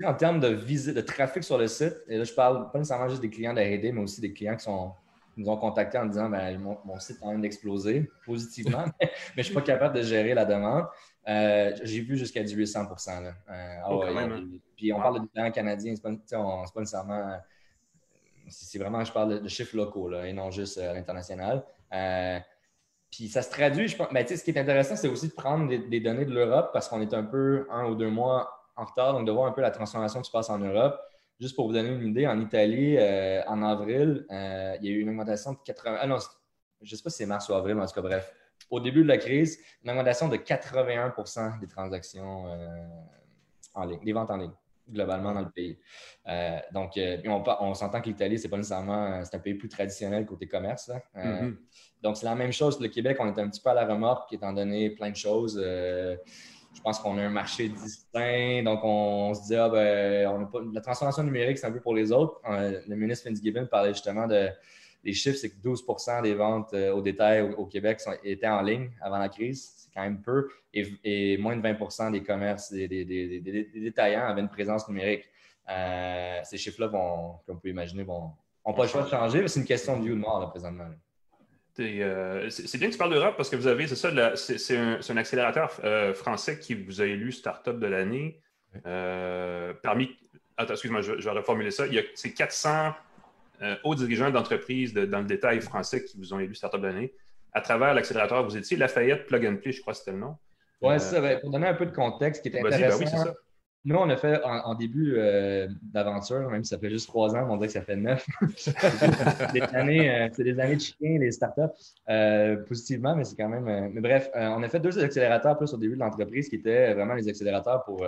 [0.05, 3.09] En termes de visite, de trafic sur le site, et là, je parle pas nécessairement
[3.09, 4.93] juste des clients d'R&D, mais aussi des clients qui, sont,
[5.35, 9.39] nous ont contactés en disant ben, mon, site est en train d'exploser positivement, mais je
[9.39, 10.85] ne suis pas capable de gérer la demande.
[11.27, 14.47] Euh, j'ai vu jusqu'à du 800 euh, ah oh, hein.
[14.75, 17.37] Puis on parle de clients canadiens, ce n'est pas, pas, nécessairement.
[18.47, 21.63] C'est vraiment, je parle de, chiffres locaux et non juste à l'international.
[21.93, 22.39] Euh,
[23.11, 24.11] puis ça se traduit, je pense.
[24.11, 27.01] Ben, ce qui est intéressant, c'est aussi de prendre des, données de l'Europe parce qu'on
[27.01, 29.71] est un peu un ou deux mois en retard, donc de voir un peu la
[29.71, 30.99] transformation qui se passe en Europe.
[31.39, 34.91] Juste pour vous donner une idée, en Italie, euh, en avril, euh, il y a
[34.91, 35.97] eu une augmentation de 80.
[36.01, 36.17] Ah non,
[36.81, 38.33] je ne sais pas si c'est mars ou avril, mais bref.
[38.69, 42.45] Au début de la crise, une augmentation de 81% des transactions
[43.73, 44.51] en ligne, des ventes en ligne
[44.91, 45.77] globalement dans le pays.
[46.27, 50.25] Euh, donc, euh, on, s'entend que l'Italie, c'est pas nécessairement c'est un pays plus traditionnel
[50.25, 50.91] côté commerce.
[51.15, 51.55] Euh, mm-hmm.
[52.01, 52.79] Donc, c'est la même chose.
[52.79, 55.59] Le Québec, on est un petit peu à la remorque, étant donné plein de choses.
[55.59, 58.63] je pense qu'on a un marché distinct.
[58.63, 62.41] Donc, on, se dit, ah, ben, la transformation numérique, c'est un peu pour les autres.
[62.47, 64.49] le ministre Fitzgibbon parlait justement de.
[65.03, 69.17] Les chiffres, c'est que 12% des ventes au détail au, Québec étaient en ligne avant
[69.17, 72.87] la crise quand même peu, et, moins de 20 des commerces, des,
[73.73, 75.25] détaillants avaient une présence numérique.
[75.69, 78.33] Euh, ces chiffres-là, comme on peut imaginer, n'ont
[78.65, 80.47] pas le choix de changer, mais c'est une question de vie ou de mort, là,
[80.47, 80.85] présentement.
[81.79, 85.17] Euh, c'est bien que tu parles d'Europe parce que vous avez, c'est ça, c'est un,
[85.17, 88.41] accélérateur euh, français qui vous a élu Startup de l'année.
[89.81, 90.09] parmi,
[90.57, 91.85] attends, excuse-moi, je, vais reformuler ça.
[92.15, 92.93] C'est 400
[93.83, 97.13] hauts dirigeants d'entreprises dans le détail français qui vous ont élu Startup de l'année
[97.53, 100.35] à travers l'accélérateur, vous étiez Lafayette Plug and Play, je crois que c'était le nom.
[100.81, 103.33] Oui, euh, ça, ben, pour donner un peu de contexte, qui était ben intéressant.
[103.85, 107.47] Nous, on a fait en, début euh, d'aventure, même si ça fait juste trois ans,
[107.49, 108.25] on dirait que ça fait neuf.
[109.51, 111.61] Euh, c'est des années de chien, les startups,
[112.67, 113.91] positivement, mais c'est quand même.
[113.93, 117.13] mais bref, on a fait deux accélérateurs plus au début de l'entreprise qui étaient vraiment
[117.13, 118.05] les accélérateurs pour,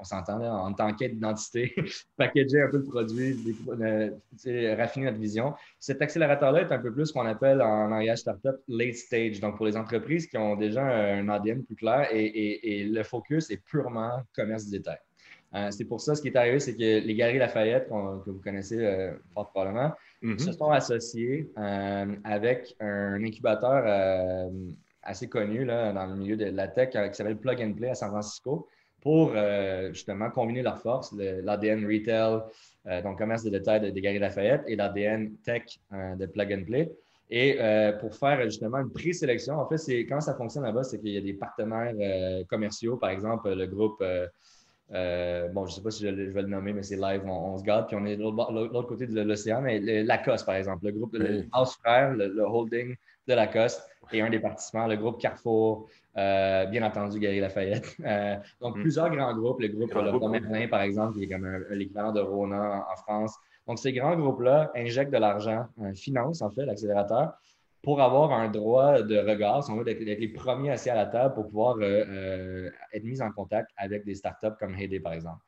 [0.00, 1.74] on s'entend en tant qu'aide d'identité,
[2.16, 3.36] packager un peu le produit,
[4.76, 5.54] raffiner notre vision.
[5.78, 9.40] Cet accélérateur-là est un peu plus ce qu'on appelle en langage startup late stage.
[9.40, 13.62] Donc, pour les entreprises qui ont déjà un ADN plus clair et, le focus est
[13.64, 14.98] purement commerce du détail.
[15.54, 18.40] Euh, c'est pour ça, ce qui est arrivé, c'est que les Galeries Lafayette, que vous
[18.40, 20.38] connaissez euh, fort probablement, mm-hmm.
[20.38, 21.50] se sont associés
[22.24, 24.50] avec un incubateur
[25.02, 27.90] assez connu là, dans le milieu de la tech euh, qui s'appelle Plug and Play
[27.90, 28.68] à San Francisco
[29.00, 32.40] pour euh, justement combiner leurs forces, l'ADN retail,
[32.86, 36.92] euh, donc commerce de détail de, Gary Lafayette et l'ADN tech de Plug and Play.
[37.32, 37.58] Et
[38.00, 41.16] pour faire justement une présélection, en fait, c'est comment ça fonctionne là-bas, c'est qu'il y
[41.16, 41.94] a des partenaires
[42.48, 46.72] commerciaux, par exemple le groupe, bon, je ne sais pas si je, vais le nommer,
[46.72, 49.78] mais c'est live, on, se garde, puis on est de l'autre côté de l'océan, mais
[50.02, 52.96] Lacoste, par exemple, le groupe, le House Frère, le holding
[53.28, 57.96] de Lacoste et un des participants, le groupe Carrefour, euh, bien entendu Gary Lafayette.
[58.10, 58.80] Euh, donc, mm.
[58.82, 62.86] plusieurs grands groupes, le groupe Le Merlin, par exemple, qui est comme l'équivalent de Rona
[62.90, 63.36] en, France.
[63.66, 67.34] Donc, ces grands groupes-là injectent de l'argent, financent en fait l'accélérateur
[67.82, 71.06] pour avoir un droit de regard, si on veut, d'être les premiers assis à la
[71.06, 75.40] table pour pouvoir euh, être mis en contact avec des startups comme Heyday, par exemple.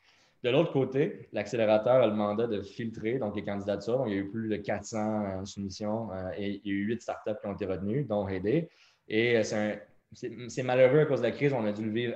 [0.42, 4.04] De l'autre côté, l'accélérateur a le mandat de filtrer donc les candidatures.
[4.06, 6.86] il y a eu plus de 400 euh, soumissions euh, et il y a eu
[6.86, 8.68] 8 startups qui ont été retenues, dont Heyday.
[9.08, 9.76] Et euh,
[10.14, 12.14] c'est malheureux à cause de la crise, on a dû le vivre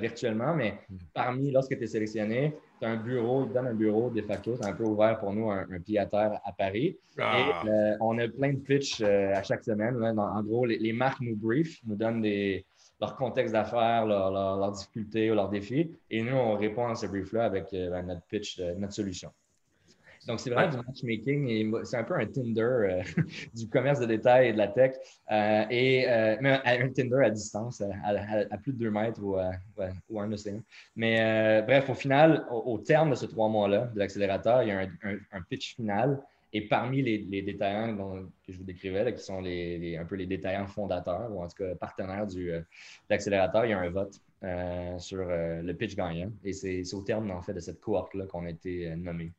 [0.00, 0.74] virtuellement, mais
[1.14, 4.56] parmi, lorsque tu es sélectionné, tu as un bureau, ils donnent un bureau de facto,
[4.56, 6.96] c'est un peu ouvert pour nous, un, pied à terre à Paris.
[7.18, 7.62] Ah.
[7.64, 9.96] Et on a plein de pitch à chaque semaine.
[10.02, 12.64] en gros, les, les, marques nous briefent, nous donnent des,
[13.00, 15.90] leur contexte d'affaires, leurs leur, difficultés ou leurs défis.
[16.10, 19.30] Et nous, on répond à ce brief-là avec euh, ben, notre pitch, euh, notre solution.
[20.28, 23.02] Donc, c'est vraiment du matchmaking et c'est un peu un Tinder euh,
[23.54, 24.94] du commerce de détail et de la tech.
[25.70, 26.06] et,
[26.40, 29.36] mais un Tinder à distance, à, plus de deux mètres ou,
[30.10, 30.60] ou un océan.
[30.94, 34.86] Mais bref, au final, au, terme de ce trois mois-là de l'accélérateur, il y a
[35.32, 36.20] un pitch final
[36.52, 37.96] et parmi les, détaillants
[38.46, 41.74] que je vous décrivais, qui sont un peu les détaillants fondateurs, ou en tout cas
[41.74, 42.64] partenaires du, euh, de
[43.10, 46.30] l'accélérateur, il y a un vote euh, sur euh, le pitch gagnant.
[46.44, 49.32] Et c'est au terme en fait, de cette cohorte-là qu'on a été nommé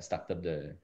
[0.00, 0.74] startup de,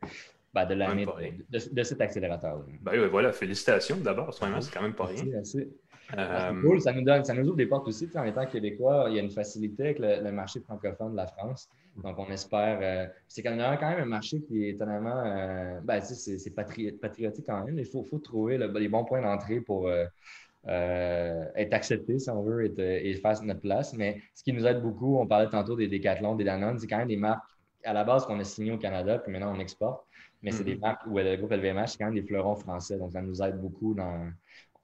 [0.55, 1.07] ben, de l'année
[1.51, 2.65] de, cet accélérateur.
[2.81, 5.25] Ben, voilà, félicitations d'abord, c'est quand même pas rien.
[5.37, 8.09] Ah, c'est cool, ça nous, donne, ça nous ouvre des portes aussi.
[8.15, 11.69] En étant québécois, il y a une facilité avec le, marché francophone de la France.
[12.03, 12.79] Donc, on espère.
[12.81, 15.23] Euh, c'est quand même un marché qui est étonnamment.
[15.27, 17.79] Euh, ben, c'est patriotique quand même.
[17.79, 20.07] Il faut, faut trouver les bons points d'entrée pour euh,
[20.67, 23.93] être accepté, si on veut, et, faire notre place.
[23.95, 26.99] Mais ce qui nous aide beaucoup, on parlait tantôt des Decathlon, des Danone, c'est quand
[26.99, 27.58] même des marques
[27.89, 30.05] à la base qu'on a signées au Canada, puis maintenant on exporte.
[30.43, 30.81] Mais c'est des mm-hmm.
[30.81, 32.97] marques où le groupe LVMH, c'est quand même des fleurons français.
[32.97, 34.31] Donc, ça nous aide beaucoup dans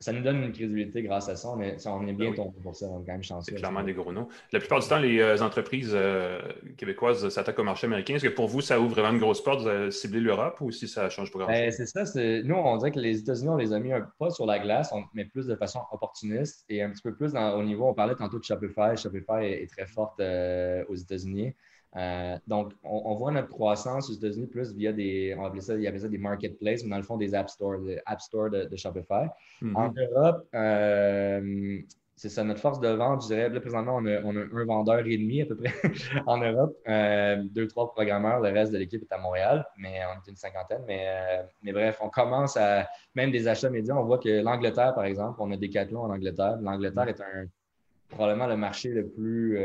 [0.05, 2.77] ça nous donne une crédibilité grâce à ça, mais on est bien ben tombé pour
[2.77, 3.53] ça, on est quand même chanceux.
[3.53, 4.29] C'est clairement des gros noms.
[4.53, 6.41] La plupart du temps, les euh, entreprises euh,
[6.77, 8.17] québécoises s'attaquent au marché américain.
[8.17, 10.89] Est-ce que pour vous, ça ouvre vraiment une grosse porte de cibler l'Europe ou si
[10.89, 11.57] ça change pas grand-chose?
[11.57, 12.05] Ben, c'est ça.
[12.43, 14.93] Nous, on dirait que les États-Unis, on les a mis un pas sur la glace,
[15.15, 18.39] mais plus de façon opportuniste et un petit peu plus au niveau, on parlait tantôt
[18.39, 18.97] de Shopify.
[18.97, 21.55] Shopify est, très forte euh, aux États-Unis.
[21.97, 25.83] Euh, donc, on, voit notre croissance aux États-Unis plus via des, on appelait ça, il
[25.83, 28.51] y avait ça des marketplaces, mais dans le fond, des App Stores, des App Store
[28.51, 29.27] de, Shopify.
[29.63, 29.77] Mm-hmm.
[29.77, 31.79] En Europe, euh,
[32.17, 35.17] c'est ça, notre force de vente, je dirais, là, présentement, on a, un vendeur et
[35.17, 35.73] demi à peu près
[36.27, 40.19] en Europe, euh, deux, trois programmeurs, le reste de l'équipe est à Montréal, mais on
[40.19, 40.83] est une cinquantaine.
[40.89, 45.05] Mais, mais bref, on commence à, même des achats médias, on voit que l'Angleterre, par
[45.05, 46.59] exemple, on a des Decathlon en Angleterre.
[46.61, 47.47] L'Angleterre est un,
[48.09, 49.59] probablement le marché le plus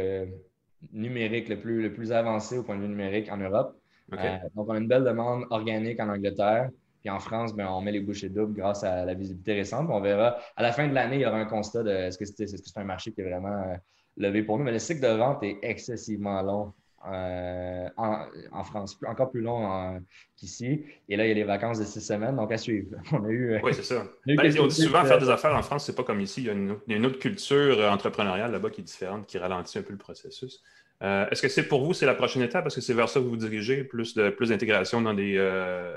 [0.91, 3.75] numérique le plus, le plus avancé au point de vue numérique en Europe.
[4.13, 6.69] Euh, donc, on a une belle demande organique en Angleterre.
[7.01, 9.87] Puis en France, ben, on met les bouchées doubles grâce à la visibilité récente.
[9.89, 10.37] On verra.
[10.55, 12.83] À la fin de l'année, il y aura un constat de est-ce que c'est un
[12.83, 13.75] marché qui est vraiment euh,
[14.17, 14.65] levé pour nous.
[14.65, 16.73] Mais le cycle de vente est excessivement long
[17.07, 20.01] euh, en, France, encore plus long
[20.35, 20.83] qu'ici.
[21.07, 22.97] Et là, il y a les vacances de six semaines, donc à suivre.
[23.11, 23.59] On a eu.
[23.63, 24.05] oui, c'est ça.
[24.25, 26.41] Ben, on dit souvent faire des affaires en France, c'est pas comme ici.
[26.41, 29.93] Il y a une, autre culture entrepreneuriale là-bas qui est différente, qui ralentit un peu
[29.93, 30.61] le processus.
[31.01, 32.65] Euh, est-ce que c'est pour vous, c'est la prochaine étape?
[32.67, 35.95] Est-ce que c'est vers ça que vous vous dirigez, plus d'intégration dans des, euh,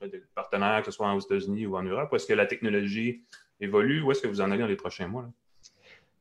[0.00, 2.10] des, partenaires, que ce soit aux États-Unis ou en Europe?
[2.12, 3.22] Ou est-ce que la technologie
[3.60, 4.02] évolue?
[4.02, 5.30] Où est-ce que vous en allez dans les prochains mois?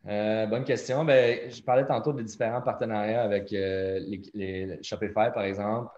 [0.10, 1.06] Euh, bonne question.
[1.06, 5.90] Ben, je parlais tantôt des différents partenariats avec les, Shopify, par exemple.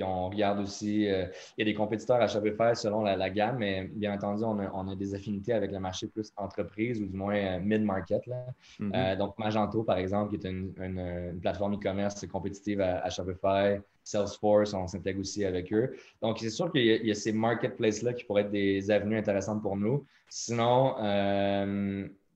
[0.00, 4.14] on regarde aussi, il y a des compétiteurs à Shopify selon la, gamme, mais bien
[4.14, 8.22] entendu, on a, des affinités avec le marché plus entreprise ou du moins mid-market.
[8.80, 9.16] Mm-hmm.
[9.16, 13.80] donc, Magento, par exemple, qui est une, plateforme e-commerce compétitive à, Shopify.
[14.06, 15.96] Salesforce, on s'intègre aussi avec eux.
[16.20, 19.78] Donc, c'est sûr qu'il y, a ces marketplaces-là qui pourraient être des avenues intéressantes pour
[19.78, 20.04] nous.
[20.28, 20.94] Sinon,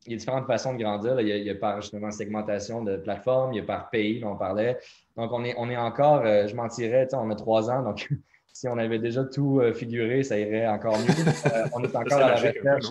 [0.08, 1.20] il y a différentes façons de grandir.
[1.20, 4.36] Il, y a, par justement segmentation de plateforme, il y a par pays dont on
[4.36, 4.78] parlait.
[5.16, 8.08] Donc, on est, on est encore, euh, je mentirais, on a trois ans, donc
[8.52, 11.06] si on avait déjà tout euh, figuré, ça irait encore mieux.
[11.54, 12.86] Euh, on est encore à la recherche.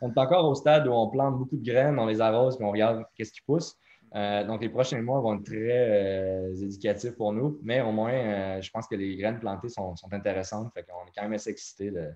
[0.00, 2.64] on est encore au stade où on plante beaucoup de graines, on les arrose, puis
[2.64, 3.76] on regarde qu'est-ce qui pousse.
[4.14, 8.86] donc, les prochains mois vont être très éducatifs pour nous, mais au moins, je pense
[8.86, 10.72] que les graines plantées sont, sont intéressantes.
[10.74, 12.08] Fait qu'on est quand même assez excités de,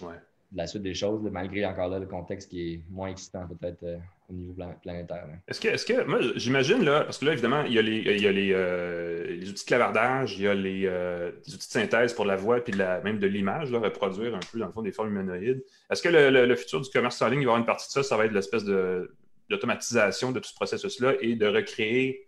[0.00, 0.06] de
[0.52, 3.98] la suite des choses, malgré encore là le contexte qui est moins excitant peut-être euh,
[4.28, 5.26] au niveau planétaire.
[5.46, 7.98] Est-ce que, est que, moi, j'imagine, là, parce que là, évidemment, il y a les,
[7.98, 11.56] il y a les, euh, les outils de clavardage, il y a les, euh, outils
[11.56, 14.72] de synthèse pour la voix, puis la, même de l'image, reproduire un peu, dans le
[14.72, 15.62] fond, des formes humanoïdes.
[15.90, 17.92] Est-ce que le, futur du commerce en ligne, il va y avoir une partie de
[17.92, 19.14] ça, ça va être l'espèce de,
[19.48, 22.26] d'automatisation de tout ce processus-là et de recréer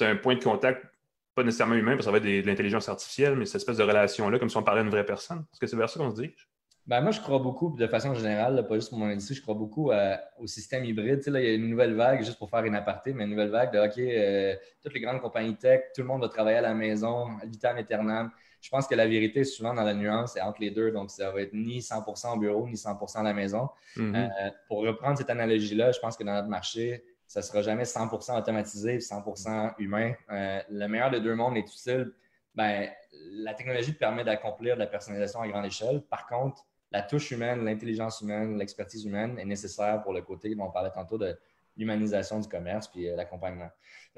[0.00, 0.86] un point de contact
[1.34, 3.82] pas nécessairement humain, parce que ça va être de l'intelligence artificielle, mais cette espèce de
[3.82, 5.44] relation-là, comme si on parlait à une vraie personne?
[5.52, 6.48] Est-ce que c'est vers ça qu'on se dirige?
[6.90, 9.54] Ben, moi, je crois beaucoup, de façon générale, pas juste pour mon industrie, je crois
[9.54, 9.92] beaucoup
[10.38, 11.24] au système hybride.
[11.28, 13.50] là, il y a une nouvelle vague, juste pour faire une aparté, mais une nouvelle
[13.50, 16.62] vague de OK, euh, toutes les grandes compagnies tech, tout le monde va travailler à
[16.62, 18.32] la maison, vitam aeternam.
[18.60, 20.90] Je pense que la vérité, souvent dans la nuance, c'est entre les deux.
[20.90, 23.68] Donc, ça va être ni 100% au bureau, ni 100% à la maison.
[23.96, 24.16] Mm-hmm.
[24.16, 27.84] Euh, pour reprendre cette analogie-là, je pense que dans notre marché, ça ne sera jamais
[27.84, 30.14] 100% automatisé, 100% humain.
[30.32, 32.12] Euh, le meilleur des deux mondes est utile.
[32.56, 32.90] Ben,
[33.30, 36.02] la technologie te permet d'accomplir de la personnalisation à grande échelle.
[36.10, 40.64] Par contre, la touche humaine, l'intelligence humaine, l'expertise humaine est nécessaire pour le côté, dont
[40.64, 41.36] on parlait tantôt de
[41.76, 43.70] l'humanisation du commerce puis euh, l'accompagnement.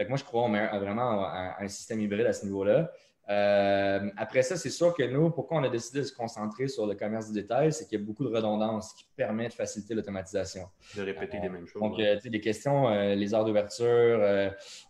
[0.09, 2.91] moi, je crois qu'on vraiment un, un, système hybride à ce niveau-là.
[3.29, 6.87] Euh, après ça, c'est sûr que nous, pourquoi on a décidé de se concentrer sur
[6.87, 9.95] le commerce du détail, c'est qu'il y a beaucoup de redondance qui permet de faciliter
[9.95, 10.65] l'automatisation.
[10.97, 11.81] De répéter les mêmes choses.
[11.81, 14.19] Donc, euh, sais, des questions, les heures d'ouverture,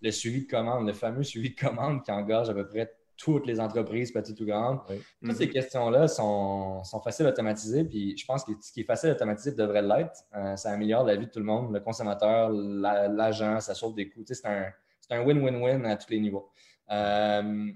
[0.03, 3.47] le suivi de commande, le fameux suivi de commande qui engage à peu près toutes
[3.47, 4.81] les entreprises, petites ou grandes.
[5.23, 5.53] Toutes ces mhm.
[5.53, 7.85] questions-là sont, faciles à automatiser.
[7.85, 10.25] Puis je pense que ce qui est facile à automatiser devrait l'être.
[10.35, 14.09] Euh, ça améliore la vie de tout le monde, le consommateur, l'agent, ça sauve des
[14.09, 14.25] coûts.
[14.27, 16.51] c'est un win-win-win à tous les niveaux.
[16.91, 17.71] Euh,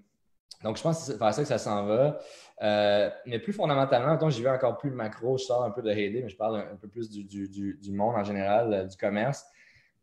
[0.65, 2.19] donc, je pense que c'est vers ça que ça s'en va.
[2.63, 6.23] Euh, mais plus fondamentalement, j'y vais encore plus macro, je sors un peu de Hayday,
[6.23, 9.45] mais je parle un, peu plus du, du, monde en général, du commerce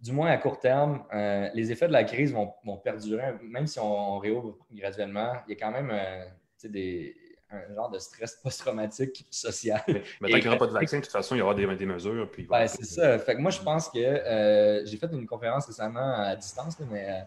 [0.03, 3.35] du moins à court terme, euh, les effets de la crise vont, perdurer.
[3.41, 6.25] Même si on, réouvre graduellement, il y a quand même euh,
[6.65, 7.15] des,
[7.49, 9.81] un genre de stress post-traumatique social.
[9.87, 11.65] Mais, tant qu'il n'y aura pas de vaccin, de toute façon, il y aura des,
[11.65, 12.29] mesures.
[12.49, 13.17] Ben, c'est ça.
[13.17, 17.23] Fait que moi, je pense que euh, j'ai fait une conférence récemment à distance, mais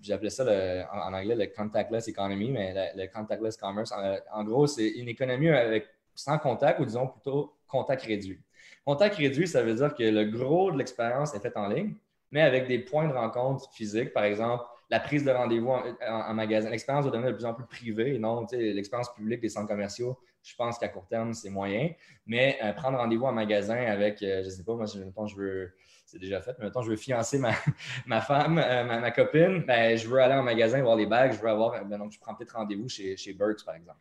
[0.00, 0.44] j'appelais ça
[0.92, 3.92] en, anglais le contactless economy, mais le, contactless commerce.
[4.32, 8.40] En, gros, c'est une économie avec, sans contact ou disons plutôt contact réduit.
[8.84, 11.94] Contact réduit, ça veut dire que le gros de l'expérience est fait en ligne,
[12.30, 16.68] mais avec des points de rencontre physiques, par exemple, la prise de rendez-vous en, magasin.
[16.70, 20.18] L'expérience va devenir de plus en plus privée non l'expérience publique des centres commerciaux.
[20.42, 21.90] Je pense qu'à court terme, c'est moyen.
[22.26, 25.36] Mais euh, prendre rendez-vous en magasin avec, euh, je ne sais pas, moi, je, je
[25.36, 25.74] veux
[26.10, 26.54] c'est déjà fait.
[26.58, 27.52] Mais maintenant, je veux fiancer ma,
[28.06, 29.64] ma femme, euh, ma, copine.
[29.66, 31.32] Ben, je veux aller en magasin voir les bagues.
[31.32, 31.84] Je veux avoir.
[31.84, 33.98] Ben, donc, je prends peut-être rendez-vous chez, chez Burks, par exemple.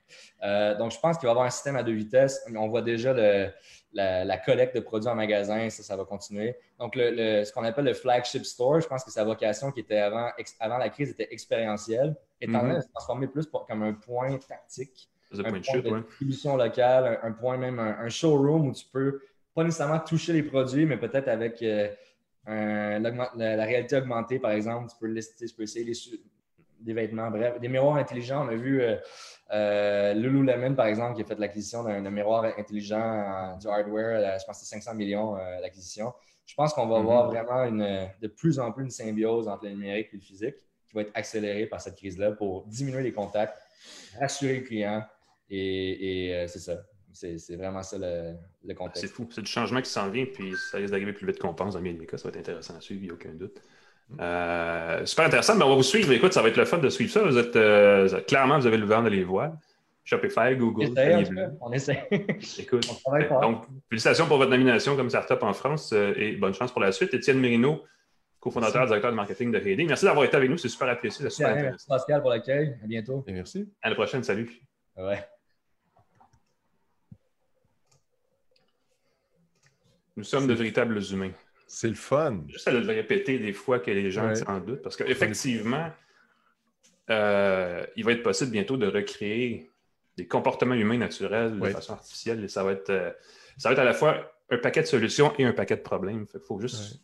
[0.78, 2.42] donc, je pense qu'il va y avoir un système à deux vitesses.
[2.56, 3.52] On voit déjà le,
[3.94, 6.56] la, collecte de produits en magasin, ça, ça va continuer.
[6.80, 9.98] Donc, le, ce qu'on appelle le flagship store, je pense que sa vocation qui était
[9.98, 10.30] avant,
[10.60, 14.38] avant la crise était expérientielle, est en train de se transformer plus comme un point
[14.38, 15.10] tactique.
[15.32, 19.22] Un point de, locale, un, point même, un, showroom où tu peux
[19.54, 21.62] pas nécessairement toucher les produits, mais peut-être avec
[22.48, 25.94] euh, la, réalité augmentée, par exemple, tu peux lister, tu peux essayer les,
[26.80, 28.46] des vêtements, bref, des miroirs intelligents.
[28.46, 28.96] On a vu euh,
[29.52, 34.40] euh, Lululemon, par exemple, qui a fait l'acquisition d'un miroir intelligent du hardware.
[34.40, 36.14] je pense que c'est 500 millions l'acquisition.
[36.46, 37.46] Je pense qu'on va avoir mm-hmm.
[37.46, 40.56] vraiment une, de plus en plus une symbiose entre le numérique et le physique
[40.88, 43.56] qui va être accélérée par cette crise-là pour diminuer les contacts,
[44.20, 45.06] rassurer le client
[45.52, 46.78] et c'est ça.
[47.20, 49.02] C'est vraiment ça le, contexte.
[49.02, 49.28] C'est fou.
[49.30, 51.74] C'est du changement qui s'en vient, puis ça risque d'arriver plus vite qu'on pense.
[51.74, 53.62] Dans bien des cas, ça va être intéressant à suivre, il n'y a aucun doute.
[54.20, 56.12] Euh, super intéressant, mais on va vous suivre.
[56.14, 57.22] Écoute, ça va être le fun de suivre ça.
[57.24, 59.52] Vous êtes euh, clairement, vous avez le vent de les voir.
[60.04, 60.94] Shopify, Google.
[61.62, 62.08] on essaie.
[62.60, 62.88] Écoute,
[63.42, 66.92] donc, félicitations pour votre nomination comme startup en France euh, et bonne chance pour la
[66.92, 67.14] suite.
[67.14, 67.84] Étienne Merino,
[68.40, 69.88] cofondateur, directeur de marketing de Reading.
[69.88, 71.26] Merci d'avoir été avec nous, c'est super apprécié.
[71.26, 71.86] C'est super intéressant.
[71.90, 72.78] Pascal pour l'accueil.
[72.84, 73.24] À bientôt.
[73.28, 73.72] Et merci.
[73.82, 74.24] À la prochaine.
[74.24, 74.50] Salut.
[74.98, 75.20] Ouais.
[80.20, 81.32] Nous sommes de véritables humains.
[81.66, 82.42] C'est le fun.
[82.50, 85.90] Juste à le répéter des fois que les gens s'en doutent, parce qu'effectivement,
[87.10, 89.72] euh, il va être possible bientôt de recréer
[90.18, 92.44] des comportements humains naturels de façon artificielle.
[92.44, 93.12] Et ça va, être, euh,
[93.58, 96.26] ça va être à la fois un paquet de solutions et un paquet de problèmes.
[96.34, 97.00] Il faut juste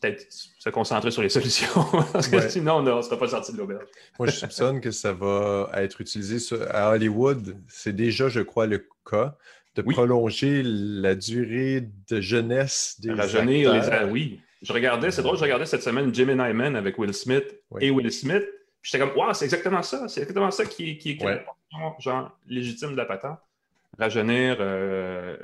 [0.00, 3.58] peut-être se concentrer sur les solutions, parce que sinon, on ne sera pas sorti de
[3.58, 3.84] l'auberge.
[4.18, 6.38] Moi, je soupçonne que ça va être utilisé
[6.70, 7.58] à Hollywood.
[7.68, 9.36] C'est déjà, je crois, le cas.
[9.76, 14.40] De prolonger la durée de jeunesse des Rajeunir les oui.
[14.62, 18.12] Je regardais, c'est drôle, je regardais cette semaine Jimmy Man avec Will Smith et Will
[18.12, 18.44] Smith.
[18.82, 20.08] J'étais comme, waouh, c'est exactement ça.
[20.08, 21.44] C'est exactement ça qui, qui, est
[21.98, 23.38] genre légitime de la patente.
[23.98, 25.36] Rajeunir, euh,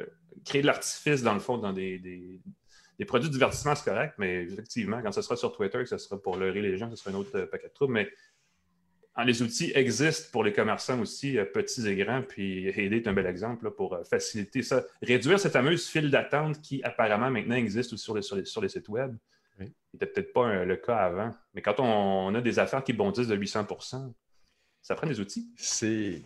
[0.44, 4.44] créer de l'artifice, dans le fond, dans des, des, produits de divertissement, c'est correct, mais
[4.44, 7.10] effectivement, quand ce sera sur Twitter, que ce sera pour leurrer les gens, ce sera
[7.10, 7.94] un autre euh, paquet de troubles.
[7.94, 8.08] Mais
[9.24, 13.14] les outils existent pour les commerçants aussi, euh, petits et grands, puis Aider est un
[13.14, 14.84] bel exemple pour euh, faciliter ça.
[15.02, 18.88] Réduire cette fameuse file d'attente qui apparemment maintenant existe aussi sur les, sur les, sites
[18.88, 19.16] web.
[19.58, 19.72] Oui.
[19.94, 21.30] N'était peut-être pas le cas avant.
[21.54, 24.12] Mais quand on, a des affaires qui bondissent de 800%
[24.82, 25.48] ça prend des outils.
[25.56, 26.22] C'est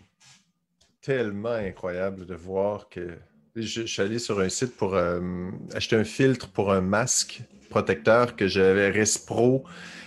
[1.00, 3.16] tellement incroyable de voir que.
[3.56, 8.36] Je, suis allé sur un site pour euh, acheter un filtre pour un masque protecteur
[8.36, 9.64] que j'avais Respro.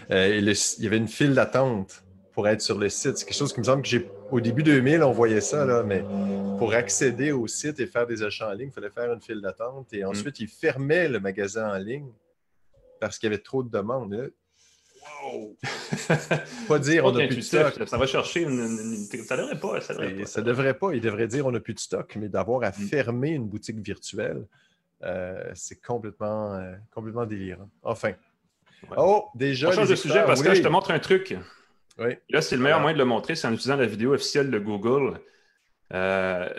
[0.09, 2.02] et il y avait une file d'attente
[2.33, 3.17] pour être sur le site.
[3.17, 4.09] C'est quelque chose qui me semble que j'ai.
[4.31, 6.03] Au début 2000, on voyait ça, là, mais
[6.57, 9.41] pour accéder au site et faire des achats en ligne, il fallait faire une file
[9.41, 9.93] d'attente.
[9.93, 10.07] Et mm.
[10.07, 12.11] ensuite, ils fermaient le magasin en ligne
[12.99, 14.31] parce qu'il y avait trop de demandes.
[15.23, 15.57] Wow!
[16.67, 17.73] pas dire on n'a plus de stock.
[17.85, 18.67] Ça va chercher une,
[19.25, 19.81] Ça devrait pas.
[19.81, 20.25] Ça devrait pas.
[20.25, 20.93] Ça devrait pas.
[20.93, 22.73] Il devrait dire on n'a plus de stock, mais d'avoir à mm.
[22.73, 24.47] fermer une boutique virtuelle,
[25.03, 27.69] euh, c'est complètement, euh, complètement délirant.
[27.83, 28.13] Enfin.
[28.97, 29.69] Oh, déjà.
[29.69, 31.35] On change de sujet parce que je te montre un truc.
[31.97, 34.59] Là, c'est le meilleur moyen de le montrer, c'est en utilisant la vidéo officielle de
[34.59, 35.19] Google.
[35.93, 36.49] Euh,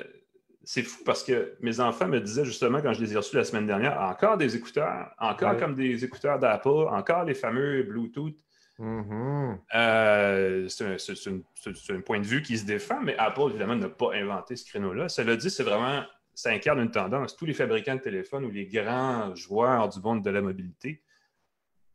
[0.62, 3.44] c'est fou parce que mes enfants me disaient justement quand je les ai reçus la
[3.44, 8.36] semaine dernière, encore des écouteurs, encore comme des écouteurs d'Apple, encore les fameux Bluetooth.
[8.78, 9.58] Mm-hmm.
[9.74, 14.56] Euh, c'est un, point de vue qui se défend, mais Apple, évidemment, n'a pas inventé
[14.56, 15.08] ce créneau-là.
[15.08, 16.02] Cela dit, c'est vraiment,
[16.34, 17.36] ça incarne une tendance.
[17.36, 21.02] Tous les fabricants de téléphones ou les grands joueurs du monde de la mobilité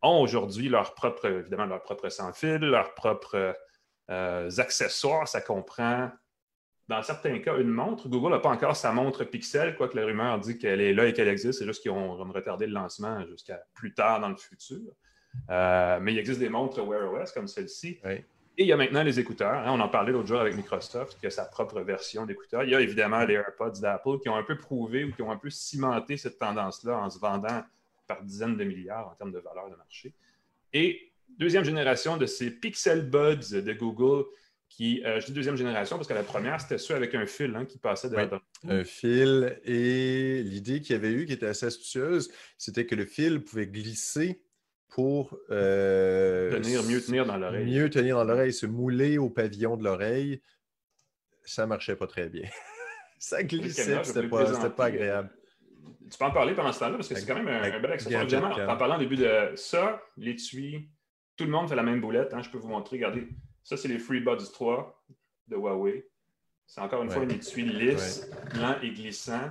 [0.01, 3.55] ont aujourd'hui leur propre, évidemment, leur propre sans-fil, leurs propres
[4.09, 5.27] euh, accessoires.
[5.27, 6.09] Ça comprend,
[6.87, 8.07] dans certains cas, une montre.
[8.07, 11.13] Google n'a pas encore sa montre Pixel, quoique la rumeur dit qu'elle est là et
[11.13, 11.59] qu'elle existe.
[11.59, 14.91] C'est juste qu'ils ont retardé le lancement jusqu'à plus tard dans le futur.
[15.49, 17.99] Euh, mais il existe des montres Wear OS comme celle-ci.
[18.05, 19.53] Et il y a maintenant les écouteurs.
[19.53, 19.71] Hein.
[19.71, 22.63] on en parlait l'autre jour avec Microsoft, qui a sa propre version d'écouteurs.
[22.63, 25.31] Il y a évidemment les AirPods d'Apple qui ont un peu prouvé ou qui ont
[25.31, 27.63] un peu cimenté cette tendance-là en se vendant
[28.09, 30.13] par dizaines de milliards en termes de valeur de marché.
[30.73, 34.25] Et deuxième génération de ces Pixel Buds de Google
[34.67, 37.55] qui, euh, je dis deuxième génération parce que la première, c'était ceux avec un fil
[37.55, 38.41] hein, qui passait dedans.
[38.67, 43.05] Un fil et l'idée qu'il y avait eu, qui était assez astucieuse, c'était que le
[43.05, 44.41] fil pouvait glisser
[44.89, 47.65] pour euh, tenir, mieux tenir dans l'oreille.
[47.65, 50.41] Mieux tenir dans l'oreille, se mouler au pavillon de l'oreille.
[51.43, 52.47] Ça marchait pas très bien.
[53.19, 55.29] ça glissait, c'était pas, pas agréable
[56.09, 58.69] tu peux en parler pendant ce temps-là parce que c'est quand même un, bel accessoire.
[58.69, 60.89] en parlant au début de ça, l'étui,
[61.35, 62.33] tout le monde fait la même boulette.
[62.33, 62.97] Hein, je peux vous montrer.
[62.97, 63.27] Regardez,
[63.63, 65.03] ça, c'est les FreeBuds 3
[65.47, 66.07] de Huawei.
[66.65, 69.49] C'est encore une fois une étui lisse, blanc et glissant.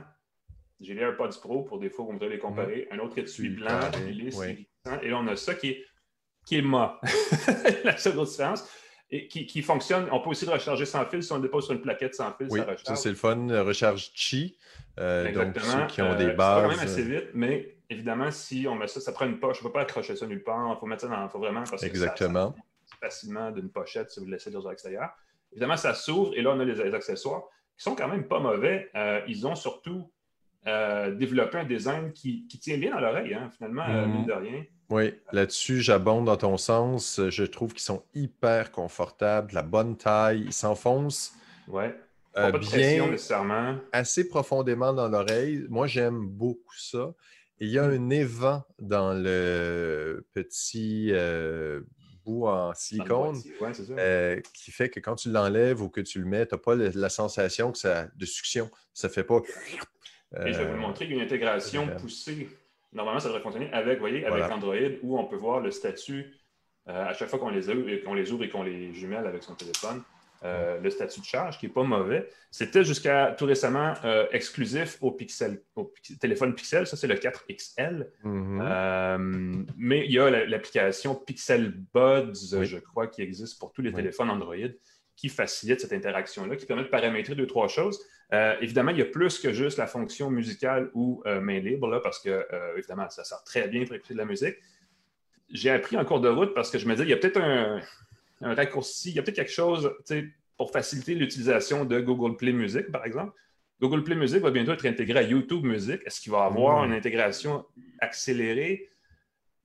[0.81, 2.87] J'ai les AirPods Pro pour des fois vous voudrez les comparer.
[2.93, 5.01] Un autre étui blanc, lisse et glissant.
[5.03, 5.85] Et là, on a ça qui est,
[6.47, 7.01] qui est ma.
[7.85, 8.69] la seule différence
[9.11, 10.07] et qui, fonctionne.
[10.13, 11.23] On peut aussi le recharger sans fil.
[11.23, 12.83] Si on le dépose sur une plaquette sans fil, ça recharge.
[12.85, 13.47] Ça, c'est le fun.
[13.63, 14.57] Recharge Qi.
[14.99, 16.37] Euh, donc, ceux qui ont des bases.
[16.37, 19.27] Euh, ça va quand même assez vite, mais évidemment, si on met ça, ça prend
[19.27, 19.59] une poche.
[19.61, 20.75] On ne peut pas accrocher ça nulle part.
[20.77, 21.25] Il faut mettre ça dans.
[21.25, 21.65] Il faut vraiment.
[21.65, 22.55] Parce Exactement.
[23.01, 25.11] facilement d'une pochette si vous le laissez dans l'extérieur.
[25.53, 27.45] Évidemment, ça s'ouvre et là, on a les, accessoires
[27.77, 28.91] qui sont quand même pas mauvais.
[28.95, 30.11] Euh, ils ont surtout
[31.19, 34.13] développé un design qui, tient bien dans l'oreille, hein, finalement, mhm.
[34.13, 34.65] mine de rien.
[34.91, 37.21] Oui, là-dessus, j'abonde dans ton sens.
[37.29, 41.35] Je trouve qu'ils sont hyper confortables, la bonne taille, ils s'enfoncent.
[41.69, 41.95] Ouais.
[42.37, 43.77] Euh, pas de bien, nécessairement.
[43.93, 45.67] assez profondément dans l'oreille.
[45.69, 47.15] Moi, j'aime beaucoup ça.
[47.61, 47.93] Et il y a mm.
[47.93, 51.81] un évent dans le petit euh,
[52.25, 53.41] bout en silicone
[53.91, 56.75] euh, qui fait que quand tu l'enlèves ou que tu le mets, tu n'as pas
[56.77, 58.71] la, sensation que ça, de succion.
[58.95, 59.41] Ça ne fait pas.
[60.45, 62.49] Et je vais vous montrer une intégration poussée
[62.93, 66.35] normalement, ça devrait fonctionner avec, voyez, avec Android où on peut voir le statut
[66.87, 69.43] à chaque fois qu'on les, ouvre et qu'on les ouvre et qu'on les jumelle avec
[69.43, 70.03] son téléphone.
[70.45, 72.29] Euh, le statut de charge, qui n'est pas mauvais.
[72.53, 78.07] C'était jusqu'à tout récemment euh, exclusif au, Pixel, au téléphone Pixel, ça c'est le 4XL.
[78.25, 78.59] Mm-hmm.
[78.63, 83.93] Euh, mais il y a l'application Pixel Buds, je crois, qui existe pour tous les
[83.93, 84.55] téléphones Android,
[85.19, 88.01] qui facilite cette interaction-là, qui permet de paramétrer deux, trois choses.
[88.61, 92.21] évidemment, il y a plus que juste la fonction musicale ou main libre, là, parce
[92.21, 92.47] que,
[92.79, 94.55] évidemment, ça sert très bien pour écouter de la musique.
[95.51, 97.41] J'ai appris en cours de route parce que je me dis, il y a peut-être
[97.41, 97.81] un,
[98.43, 99.93] un raccourci, il y a peut-être quelque chose
[100.57, 103.33] pour faciliter l'utilisation de Google Play Music, par exemple.
[103.81, 106.01] Google Play Music va bientôt être intégré à YouTube Music.
[106.05, 106.87] Est-ce qu'il va avoir hmm.
[106.87, 107.65] une intégration
[108.01, 108.89] accélérée?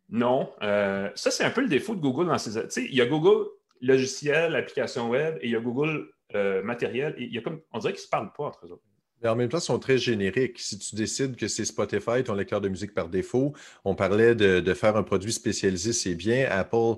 [0.10, 0.52] Non.
[0.62, 2.82] Euh, ça, c'est un peu le défaut de Google dans ces.
[2.86, 3.48] Il y a Google
[3.84, 7.14] logiciel, application web, et il y a Google euh, matériel.
[7.18, 8.80] Et il y a comme, on dirait qu'ils ne se parlent pas entre eux
[9.22, 10.60] Mais en même temps, ils sont très génériques.
[10.60, 13.54] Si tu décides que c'est Spotify, ton lecteur de musique par défaut,
[13.86, 16.48] on parlait de, faire un produit spécialisé, c'est bien.
[16.50, 16.96] Apple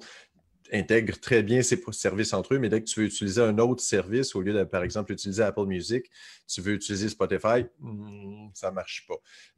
[0.72, 3.84] intègre très bien ses services entre eux, mais dès que tu veux utiliser un autre
[3.84, 6.10] service, au lieu de, par exemple, utiliser Apple Music,
[6.48, 9.16] tu veux utiliser Spotify, hmm, ça ne marche pas.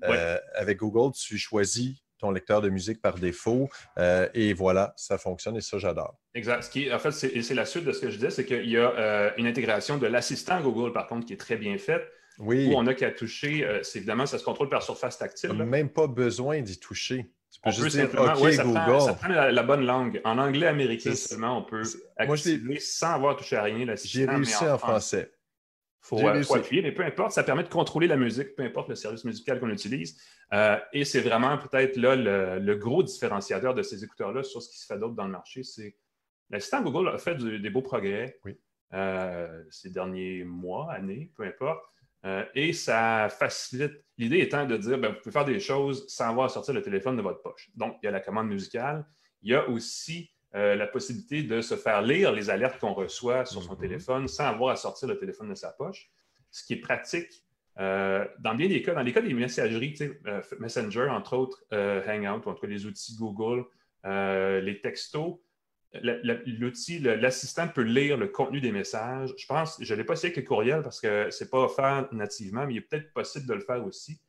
[0.09, 3.69] Euh, avec Google, tu choisis ton lecteur de musique par défaut.
[3.97, 6.15] Euh, et voilà, ça fonctionne et ça, j'adore.
[6.33, 6.63] Exact.
[6.63, 8.77] Ce qui en fait, c'est la suite de ce que je disais, c'est qu'il y
[8.77, 12.07] a euh, une intégration de l'assistant Google, par contre, qui est très bien faite.
[12.39, 12.67] Oui.
[12.67, 15.53] Où on a qu'à toucher, euh, c'est évidemment, ça se contrôle par surface tactile.
[15.53, 17.31] Même pas besoin d'y toucher.
[17.51, 18.79] Tu peux juste dire, OK, ça Google.
[18.79, 20.21] Prend, ça prend la, bonne langue.
[20.23, 21.81] En anglais américain seulement, on peut
[22.17, 24.19] activer sans avoir touché à rien l'assistant.
[24.19, 25.31] J'ai réussi en, français.
[26.03, 28.87] Il faut, faut, appuyer, mais peu importe, ça permet de contrôler la musique, peu importe
[28.87, 30.17] le service musical qu'on utilise.
[30.53, 34.79] Euh, et c'est vraiment peut-être là le, gros différenciateur de ces écouteurs-là sur ce qui
[34.79, 35.63] se fait d'autre dans le marché.
[35.63, 35.97] C'est
[36.49, 38.39] l'assistant Google a fait des beaux progrès
[38.93, 41.83] euh, ces derniers mois, années, peu importe.
[42.25, 43.93] Euh, et ça facilite.
[44.17, 46.81] L'idée étant de dire, ben, vous pouvez faire des choses sans avoir à sortir le
[46.81, 47.69] téléphone de votre poche.
[47.75, 49.05] Donc, il y a la commande musicale.
[49.41, 50.31] Il y a aussi
[50.75, 53.79] la possibilité de se faire lire les alertes qu'on reçoit sur son mm-hmm.
[53.79, 56.09] téléphone sans avoir à sortir le téléphone de sa poche,
[56.49, 57.45] ce qui est pratique
[57.79, 59.95] euh, dans bien des cas, dans les cas des messageries,
[60.25, 63.65] euh, Messenger, entre autres, euh, Hangout, ou en tout cas les outils Google,
[64.03, 65.39] les textos,
[65.93, 69.33] l'outil, l'assistant peut lire le contenu des messages.
[69.37, 71.59] Je pense, je ne l'ai pas essayé avec le courriel parce que ce n'est pas
[71.59, 74.19] offert nativement, mais il est peut-être possible de le faire aussi.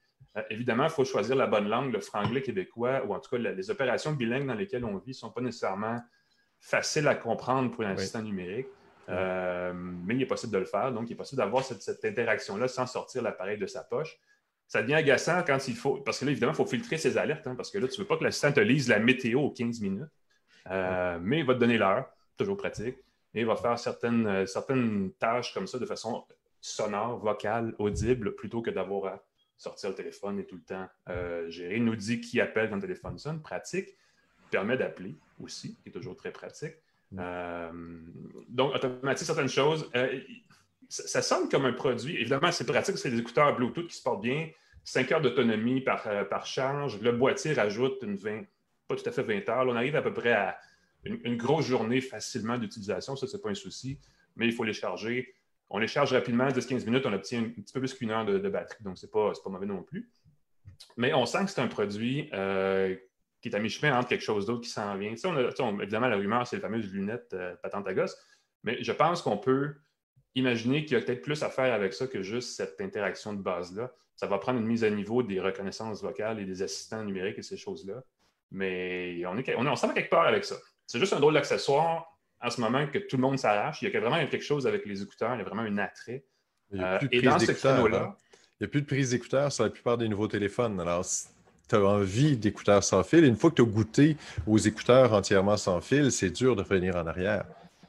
[0.50, 3.70] évidemment, il faut choisir la bonne langue, le franglais québécois, ou en tout cas, les
[3.70, 5.98] opérations bilingues dans lesquelles on vit ne sont pas nécessairement
[6.60, 8.68] faciles à comprendre pour un assistant numérique.
[9.08, 10.92] Euh, mais il est possible de le faire.
[10.92, 14.18] Donc, il est possible d'avoir cette, interaction-là sans sortir l'appareil de sa poche.
[14.66, 15.96] Ça devient agaçant quand il faut.
[15.98, 17.46] Parce que là, évidemment, il faut filtrer ses alertes.
[17.46, 19.50] Hein, parce que là, tu ne veux pas que l'assistant te lise la météo aux
[19.50, 20.10] 15 minutes.
[20.70, 22.96] Euh, mais il va te donner l'heure, toujours pratique.
[23.34, 26.24] Et il va faire certaines, euh, certaines tâches comme ça de façon
[26.60, 29.24] sonore, vocale, audible, plutôt que d'avoir à
[29.56, 30.86] sortir le téléphone et tout le temps
[31.48, 31.76] gérer.
[31.76, 33.40] Il nous dit qui appelle quand le téléphone sonne.
[33.40, 33.96] Pratique.
[34.50, 36.74] Permet d'appeler aussi, qui est toujours très pratique.
[37.18, 37.70] Euh,
[38.48, 39.90] donc, automatiser certaines choses.
[39.94, 40.20] Euh,
[40.88, 42.16] ça, sonne comme un produit.
[42.16, 44.48] Évidemment, c'est pratique, c'est des écouteurs Bluetooth qui se portent bien.
[44.84, 47.00] 5 heures d'autonomie par, euh, par charge.
[47.00, 48.44] Le boîtier rajoute une 20,
[48.86, 49.66] pas tout à fait 20 heures.
[49.66, 50.58] on arrive à peu près à
[51.04, 53.16] une, grosse journée facilement d'utilisation.
[53.16, 53.98] Ça, ce n'est pas un souci.
[54.36, 55.34] Mais il faut les charger.
[55.70, 58.48] On les charge rapidement, 10-15 minutes, on obtient un, petit peu plus qu'une heure de,
[58.48, 58.82] batterie.
[58.82, 60.08] Donc, ce n'est pas, pas mauvais non plus.
[60.96, 62.30] Mais on sent que c'est un produit
[63.40, 65.12] qui est à mi-chemin entre quelque chose d'autre qui s'en vient.
[65.12, 68.16] évidemment, la rumeur, c'est les fameuses lunettes euh, patentes à gosse,
[68.64, 69.74] mais je pense qu'on peut
[70.34, 73.42] imaginer qu'il y a peut-être plus à faire avec ça que juste cette interaction de
[73.42, 73.92] base-là.
[74.16, 77.42] Ça va prendre une mise à niveau des reconnaissances vocales et des assistants numériques et
[77.42, 78.02] ces choses-là.
[78.50, 80.56] Mais on, est, on, on s'en va quelque part avec ça.
[80.86, 83.82] C'est juste un drôle d'accessoire en ce moment que tout le monde s'arrache.
[83.82, 86.24] Il y a vraiment quelque chose avec les écouteurs, il y a vraiment un attrait.
[86.74, 88.02] Euh, et dans ce créneau-là.
[88.02, 88.16] Hein.
[88.60, 90.80] Il n'y a plus de prise d'écouteurs sur la plupart des nouveaux téléphones.
[90.80, 91.04] Alors,
[91.68, 93.24] tu as envie d'écouteurs sans fil.
[93.24, 94.16] une fois que tu as goûté
[94.46, 97.44] aux écouteurs entièrement sans fil, c'est dur de revenir en arrière.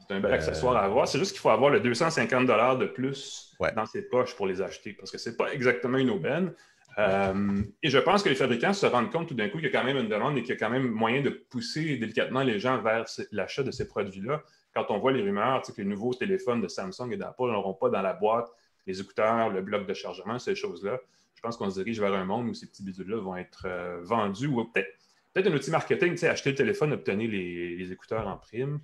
[0.06, 1.06] C'est un bel accessoire à avoir.
[1.06, 2.46] C'est juste qu'il faut avoir le 250
[2.78, 6.10] de plus dans ses poches pour les acheter parce que ce n'est pas exactement une
[6.10, 6.52] aubaine.
[6.98, 9.68] Euh, et je pense que les fabricants se rendent compte tout d'un coup qu'il y
[9.68, 12.42] a quand même une demande et qu'il y a quand même moyen de pousser délicatement
[12.42, 14.42] les gens vers l'achat de ces produits-là.
[14.74, 17.88] Quand on voit les rumeurs que les nouveaux téléphones de Samsung et d'Apple n'auront pas
[17.88, 18.48] dans la boîte
[18.86, 20.98] les écouteurs, le bloc de chargement, ces choses-là,
[21.40, 24.02] je pense qu'on se dirige vers un monde où ces petits bidules-là vont être euh,
[24.02, 24.90] vendus ou peut-être
[25.32, 28.78] peut un outil marketing, tu sais, acheter le téléphone, obtenir les, écouteurs en prime.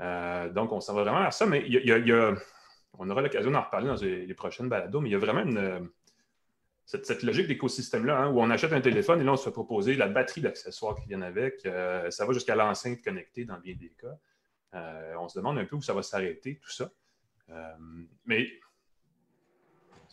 [0.00, 2.34] Euh, donc, on s'en va vraiment à ça, mais y a,
[2.98, 5.88] on aura l'occasion d'en reparler dans les, prochaines balados, mais il y a vraiment une,
[6.84, 9.94] cette, logique d'écosystème-là, hein, où on achète un téléphone et là, on se fait proposer
[9.94, 11.64] la batterie d'accessoires qui viennent avec.
[11.64, 14.18] Euh, ça va jusqu'à l'enceinte connectée dans bien des cas.
[15.20, 16.90] on se demande un peu où ça va s'arrêter, tout ça.
[18.24, 18.48] mais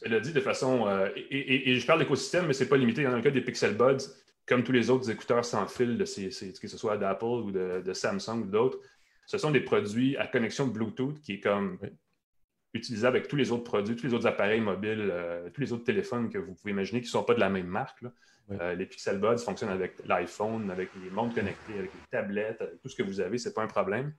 [0.03, 0.87] elle a dit de façon.
[0.87, 3.03] Euh, et, je parle d'écosystème, mais ce n'est pas limité.
[3.03, 4.09] Dans le cas des Pixel Buds,
[4.45, 6.29] comme tous les autres écouteurs sans fil, de ces,
[6.59, 8.79] que ce soit d'Apple ou de, Samsung ou d'autres,
[9.25, 11.77] ce sont des produits à connexion Bluetooth qui est comme
[12.73, 15.83] utilisable avec tous les autres produits, tous les autres appareils mobiles, euh, tous les autres
[15.83, 18.03] téléphones que vous pouvez imaginer qui ne sont pas de la même marque.
[18.51, 22.81] Euh, les Pixel Buds fonctionnent avec l'iPhone, avec les montres connectées, avec les tablettes, avec
[22.81, 24.13] tout ce que vous avez, ce n'est pas un problème.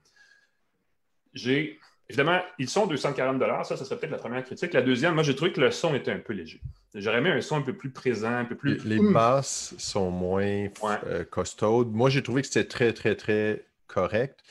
[1.33, 1.79] J'ai
[2.09, 4.73] Évidemment, ils sont 240 Ça, ça serait peut-être la première critique.
[4.73, 6.61] La deuxième, moi, j'ai trouvé que le son était un peu léger.
[6.93, 8.83] J'aurais aimé un son un peu plus présent, un peu plus.
[8.85, 10.67] Les, basses sont moins
[11.07, 11.91] euh, costaudes.
[11.91, 14.41] Moi, j'ai trouvé que c'était très, très, très correct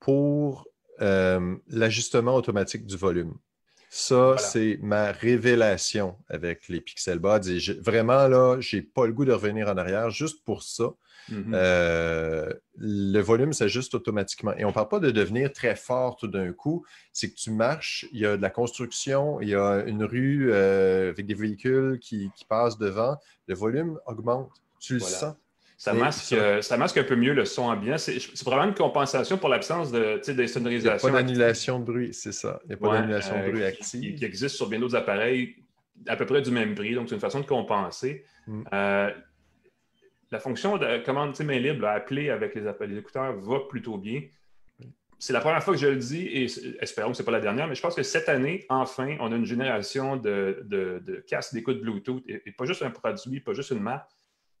[0.00, 0.68] pour
[1.00, 3.34] euh, l'ajustement automatique du volume.
[3.90, 7.48] Ça, c'est ma révélation avec les Pixel Buds.
[7.48, 10.90] Et vraiment, là, j'ai pas le goût de revenir en arrière juste pour ça.
[11.30, 11.52] Mm-hmm.
[11.54, 14.54] Euh, le volume s'ajuste automatiquement.
[14.56, 16.84] Et on ne parle pas de devenir très fort tout d'un coup.
[17.12, 20.50] C'est que tu marches, il y a de la construction, il y a une rue
[20.52, 23.16] euh, avec des véhicules qui, passent devant.
[23.46, 24.50] Le volume augmente.
[24.80, 25.34] Tu le sens.
[25.78, 27.96] Ça masque, euh, ça masque, un peu mieux le son ambiant.
[27.98, 31.08] C'est probablement une compensation pour l'absence de, de sonorisation.
[31.08, 32.60] Il n'y a pas d'annulation de bruit, c'est ça.
[32.64, 34.16] Il n'y a pas d'annulation de bruit active.
[34.16, 35.54] Qui, existe sur bien d'autres appareils
[36.08, 36.94] à peu près du même prix.
[36.94, 38.24] Donc, c'est une façon de compenser.
[38.46, 38.64] Mm
[40.30, 44.22] la fonction de commande main libre à appeler avec les, les, écouteurs va plutôt bien.
[45.18, 46.44] C'est la première fois que je le dis et
[46.80, 49.32] espérons que ce n'est pas la dernière, mais je pense que cette année, enfin, on
[49.32, 53.70] a une génération de, de, casques d'écoute Bluetooth et, pas juste un produit, pas juste
[53.70, 54.10] une marque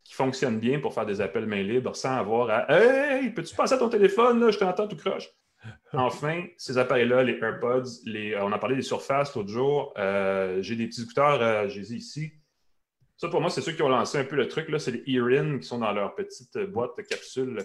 [0.08, 3.74] qui fonctionne bien pour faire des appels main libre sans avoir à Hey, peux-tu passer
[3.74, 5.28] à ton téléphone, là, je t'entends tout croche.
[5.92, 9.92] Enfin, ces appareils-là, les AirPods, les, on a parlé des surfaces l'autre jour.
[9.98, 12.32] Euh, j'ai des petits écouteurs, euh, j'ai ici.
[13.18, 14.70] Ça, pour moi, c'est ceux qui ont lancé un peu le truc.
[14.70, 17.62] Là, c'est les Erin qui sont dans leur petite boîte de capsule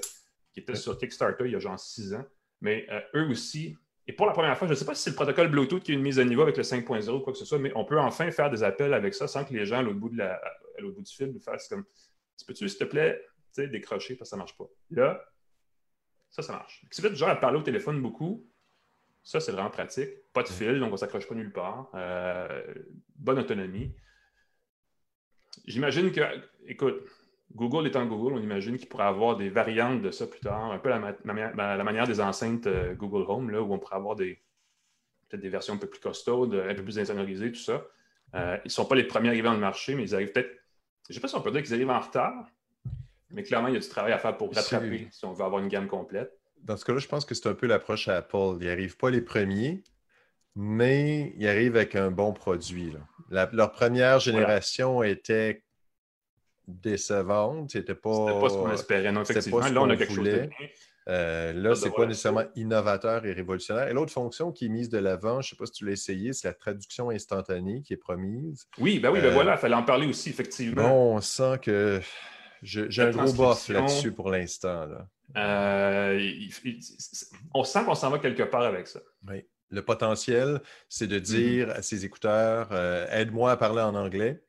[0.51, 2.25] qui était sur Kickstarter il y a genre six ans.
[2.59, 5.11] Mais euh, eux aussi, et pour la première fois, je ne sais pas si c'est
[5.11, 7.39] le protocole Bluetooth qui a une mise à niveau avec le 5.0 ou quoi que
[7.39, 9.77] ce soit, mais on peut enfin faire des appels avec ça sans que les gens
[9.77, 11.85] à l'autre bout, bout du fil fassent comme
[12.45, 13.23] Peux-tu, s'il te plaît,
[13.57, 14.67] décrocher parce que ça ne marche pas?
[14.91, 15.23] Là,
[16.29, 16.83] ça, ça marche.
[16.89, 18.45] Si vous êtes genre à parler au téléphone beaucoup,
[19.23, 20.09] ça, c'est vraiment pratique.
[20.33, 21.89] Pas de fil, donc on ne s'accroche pas nulle part.
[21.93, 22.73] Euh,
[23.15, 23.95] bonne autonomie.
[25.65, 26.21] J'imagine que,
[26.65, 27.07] écoute,
[27.55, 30.79] Google étant Google, on imagine qu'il pourrait avoir des variantes de ça plus tard, un
[30.79, 34.41] peu la, la, manière des enceintes euh, Google Home, là, où on pourrait avoir des,
[35.29, 37.85] peut-être des versions un peu plus costaudes, un peu plus insonorisées, tout ça.
[38.35, 40.62] Euh, ils ne sont pas les premiers arrivés dans le marché, mais ils arrivent peut-être.
[41.07, 42.45] Je ne sais pas si on peut dire qu'ils arrivent en retard,
[43.31, 45.61] mais clairement, il y a du travail à faire pour rattraper si on veut avoir
[45.61, 46.31] une gamme complète.
[46.61, 48.57] Dans ce cas-là, je pense que c'est un peu l'approche à Apple.
[48.61, 49.83] Ils n'arrivent pas les premiers,
[50.55, 52.93] mais ils arrivent avec un bon produit.
[53.29, 55.63] leur première génération était
[56.67, 57.71] décevante.
[57.71, 59.11] C'était pas, pas ce qu'on espérait.
[59.11, 60.49] Non, effectivement, là, on a quelque chose de
[61.09, 63.87] euh, là, ce n'est pas nécessairement innovateur et révolutionnaire.
[63.87, 65.91] Et l'autre fonction qui est mise de l'avant, je ne sais pas si tu l'as
[65.91, 68.67] essayé, c'est la traduction instantanée qui est promise.
[68.79, 70.83] Oui, ben oui, ben voilà, il fallait en parler aussi, effectivement.
[70.83, 72.01] Bon, on sent que
[72.61, 74.87] j'ai un gros bof là-dessus pour l'instant.
[75.35, 76.31] Euh,
[77.53, 78.99] on sent qu'on s'en va quelque part avec ça.
[79.27, 81.21] Oui le potentiel, c'est de mm-hmm.
[81.21, 84.43] dire à ses écouteurs euh, aide-moi à parler en anglais.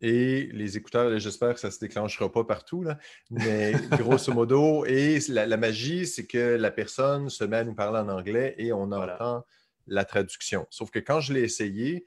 [0.00, 2.98] Et les écouteurs, j'espère que ça ne se déclenchera pas partout, là,
[3.30, 7.98] mais grosso modo, et la, magie, c'est que la personne se met à nous parler
[7.98, 9.44] en anglais et on entend
[9.86, 10.66] la traduction.
[10.70, 12.04] Sauf que quand je l'ai essayé,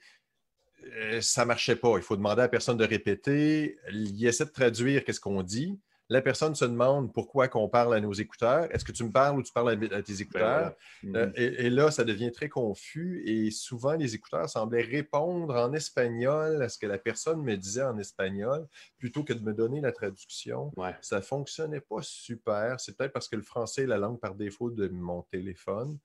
[0.96, 1.96] euh, ça ne marchait pas.
[1.96, 3.76] Il faut demander à la personne de répéter.
[3.92, 5.78] Il essaie de traduire qu'est-ce qu'on dit
[6.12, 8.68] la personne se demande pourquoi qu'on parle à nos écouteurs.
[8.70, 10.74] Est-ce que tu me parles ou tu parles à, tes écouteurs?
[11.02, 11.34] Ben euh, mm-hmm.
[11.36, 16.68] et, là, ça devient très confus et souvent, les écouteurs semblaient répondre en espagnol à
[16.68, 18.66] ce que la personne me disait en espagnol
[18.98, 20.70] plutôt que de me donner la traduction.
[21.00, 22.78] Ça ne fonctionnait pas super.
[22.78, 25.98] C'est peut-être parce que le français est la langue par défaut de mon téléphone.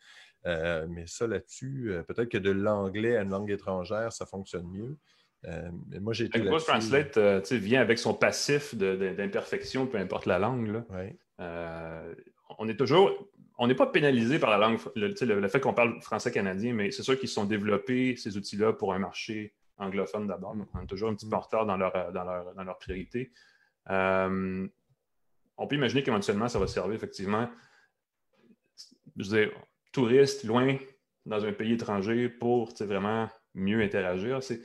[0.46, 4.68] Euh, mais ça, là-dessus, euh, peut-être que de l'anglais à une langue étrangère, ça fonctionne
[4.70, 4.98] mieux.
[5.46, 5.70] Euh,
[6.02, 10.84] moi, j'ai Google Translate euh, vient avec son passif d'imperfection, peu importe la langue.
[11.40, 12.16] Euh,
[12.58, 13.12] on est toujours,
[13.58, 17.20] on n'est pas pénalisé par la langue, le, fait qu'on parle français-canadien, mais c'est sûr
[17.20, 20.56] qu'ils sont développés ces outils-là pour un marché anglophone d'abord.
[20.74, 23.32] On est toujours un petit peu en retard dans leur, dans leur, dans leur priorité.
[23.88, 24.68] on
[25.70, 27.48] peut imaginer qu'éventuellement, ça va servir effectivement,
[29.16, 29.52] je veux dire,
[29.92, 30.78] touristes loin
[31.26, 34.42] dans un pays étranger pour vraiment mieux interagir.
[34.42, 34.62] C'est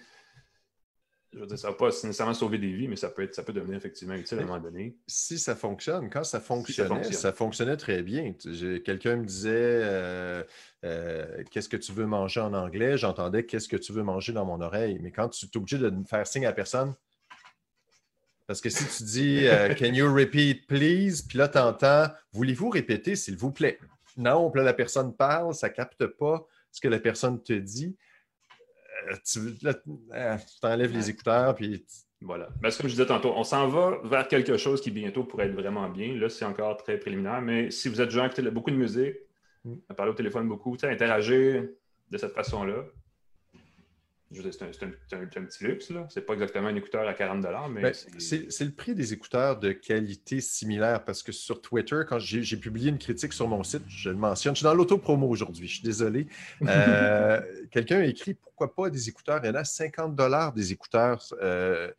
[1.33, 3.35] je veux dire, ça ne va pas nécessairement sauver des vies, mais ça peut, être,
[3.35, 4.97] ça peut devenir effectivement utile à un moment donné.
[5.07, 8.35] Si ça fonctionne, quand ça fonctionnait, ça, fonctionnait très bien.
[8.85, 10.43] Quelqu'un me disait euh,
[10.85, 12.99] euh, Qu'est-ce que tu veux manger en anglais?
[12.99, 14.99] J'entendais Qu'est-ce que tu veux manger dans mon oreille?
[15.01, 16.95] Mais quand tu es obligé de faire signe à personne,
[18.47, 21.23] parce que si tu dis euh, Can you repeat, please?
[21.27, 23.79] Puis là, tu entends Voulez-vous répéter, s'il vous plaît?
[24.19, 27.55] Non, puis là, la personne parle, ça ne capte pas ce que la personne te
[27.55, 27.97] dit.
[30.15, 31.85] Euh, tu t'enlèves les écouteurs, puis.
[32.21, 32.49] Voilà.
[32.63, 35.55] Mais comme je disais tantôt, on s'en va vers quelque chose qui bientôt pourrait être
[35.55, 36.15] vraiment bien.
[36.15, 39.17] Là, c'est encore très préliminaire, mais si vous êtes gens qui écoutent beaucoup de musique,
[39.65, 39.75] mm.
[39.89, 41.65] à parler au téléphone beaucoup, interagir
[42.11, 42.85] de cette façon-là,
[44.35, 45.87] c'est un, petit luxe.
[45.87, 49.59] Ce n'est pas exactement un écouteur à 40 mais ben, c'est le prix des écouteurs
[49.59, 53.83] de qualité similaire parce que sur Twitter, quand j'ai publié une critique sur mon site,
[53.89, 56.27] je le mentionne, je suis dans l'auto-promo aujourd'hui, je suis désolé.
[56.73, 59.41] Euh, quelqu'un a écrit pourquoi pas des écouteurs?
[59.43, 61.23] Il y en a 50 des écouteurs.
[61.43, 61.91] Euh,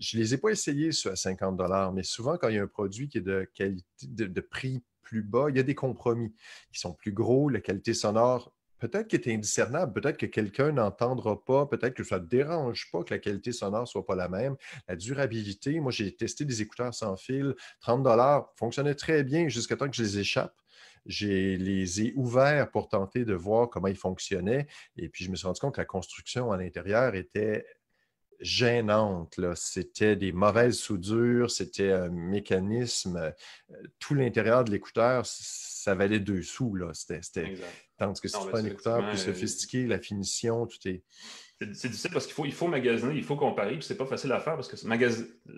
[0.00, 1.60] je ne les ai pas essayés à 50
[1.94, 5.22] mais souvent, quand il y a un produit qui est de qualité, de prix plus
[5.22, 6.34] bas, il y a des compromis
[6.72, 11.42] qui sont plus gros, la qualité sonore peut-être qu'il est indiscernable, peut-être que quelqu'un n'entendra
[11.44, 14.28] pas, peut-être que ça ne dérange pas que la qualité sonore ne soit pas la
[14.28, 14.56] même.
[14.88, 18.06] La durabilité, moi j'ai testé des écouteurs sans fil, 30
[18.56, 20.54] fonctionnaient très bien jusqu'à temps que je les échappe.
[21.06, 24.66] Je les ai ouverts pour tenter de voir comment ils fonctionnaient.
[24.96, 27.64] Et puis, je me suis rendu compte que la construction à l'intérieur était
[28.40, 29.38] gênante.
[29.54, 33.16] C'était des mauvaises soudures, c'était un mécanisme.
[33.16, 33.30] Euh,
[33.98, 35.24] tout l'intérieur de l'écouteur,
[35.86, 36.76] ça valait deux sous.
[36.94, 37.54] C'était,
[37.96, 41.04] Tandis que si tu prends un écouteur plus euh, sophistiqué, la finition, tout est.
[41.60, 44.32] C'est difficile parce qu'il faut, il faut magasiner, il faut comparer, puis c'est pas facile
[44.32, 44.76] à faire parce que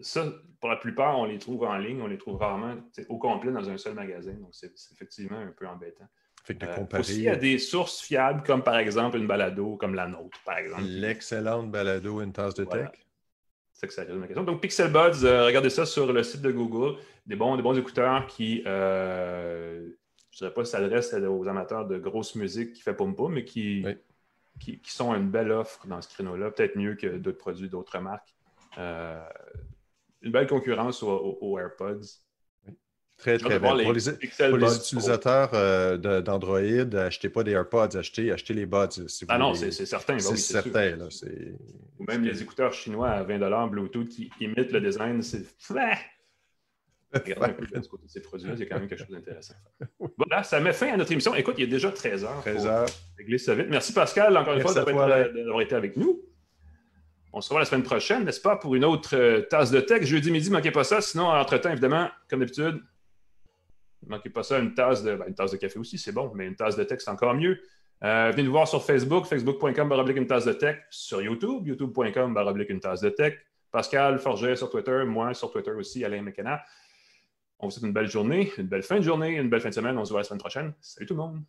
[0.02, 2.76] ça, pour la plupart, on les trouve en ligne, on les trouve rarement
[3.08, 4.34] au complet dans un seul magasin.
[4.34, 6.06] Donc, c'est effectivement un peu embêtant.
[6.44, 7.04] Fait de euh, comparer...
[7.08, 10.58] il y a des sources fiables, comme par exemple une balado comme la nôtre, par
[10.58, 10.82] exemple.
[10.84, 12.90] L'excellente balado Une tasse de tech.
[13.72, 14.44] C'est que ça résume ma question.
[14.44, 16.98] Donc, Pixel Buds, euh, regardez ça sur le site de Google.
[17.26, 19.88] Des bons, des bons écouteurs qui, euh,
[20.30, 23.84] je ne dirais pas s'adressent aux amateurs de grosse musique qui fait pom-pom, mais qui,
[24.60, 28.34] qui, sont une belle offre dans ce créneau-là, peut-être mieux que d'autres produits d'autres marques.
[28.76, 32.02] une belle concurrence aux AirPods.
[33.18, 33.70] Très, très bien.
[33.70, 34.08] Pour les,
[34.76, 38.86] utilisateurs euh, d'Android, achetez pas des AirPods, achetez, achetez les buds.
[39.26, 40.14] ah non, c'est certain.
[40.14, 40.96] Bah c'est certain.
[40.96, 41.08] Là,
[41.98, 45.44] Ou même les écouteurs chinois à 20 Bluetooth qui imitent le design, c'est.
[47.12, 49.54] Regardez un peu de côté de ces produits-là, c'est quand même quelque chose d'intéressant.
[50.18, 51.34] Voilà, ça met fin à notre émission.
[51.34, 52.86] Écoute, il est déjà 13 h 13 h
[53.16, 53.66] Régler ça vite.
[53.70, 56.22] Merci Pascal, encore une fois, d'avoir été avec nous.
[57.32, 60.02] On se revoit la semaine prochaine, n'est-ce pas, pour une autre euh, tasse de tech.
[60.02, 61.00] Jeudi midi, ne manquez pas ça.
[61.00, 62.82] Sinon, entre-temps, évidemment, comme d'habitude,
[64.02, 66.32] ne manquez pas ça, une tasse de, ben, une tasse de café aussi, c'est bon,
[66.34, 67.60] mais une tasse de tech, c'est encore mieux.
[68.04, 72.32] Euh, venez nous voir sur Facebook, facebook.com baroblique une tasse de tech, sur YouTube, youtube.com
[72.32, 73.34] baroblique une tasse de tech.
[73.70, 76.62] Pascal Forget sur Twitter, moi sur Twitter aussi, Alain McKenna.
[77.60, 79.74] On vous souhaite une belle journée, une belle fin de journée, une belle fin de
[79.74, 79.98] semaine.
[79.98, 80.72] On se voit la semaine prochaine.
[80.80, 81.42] Salut tout le monde!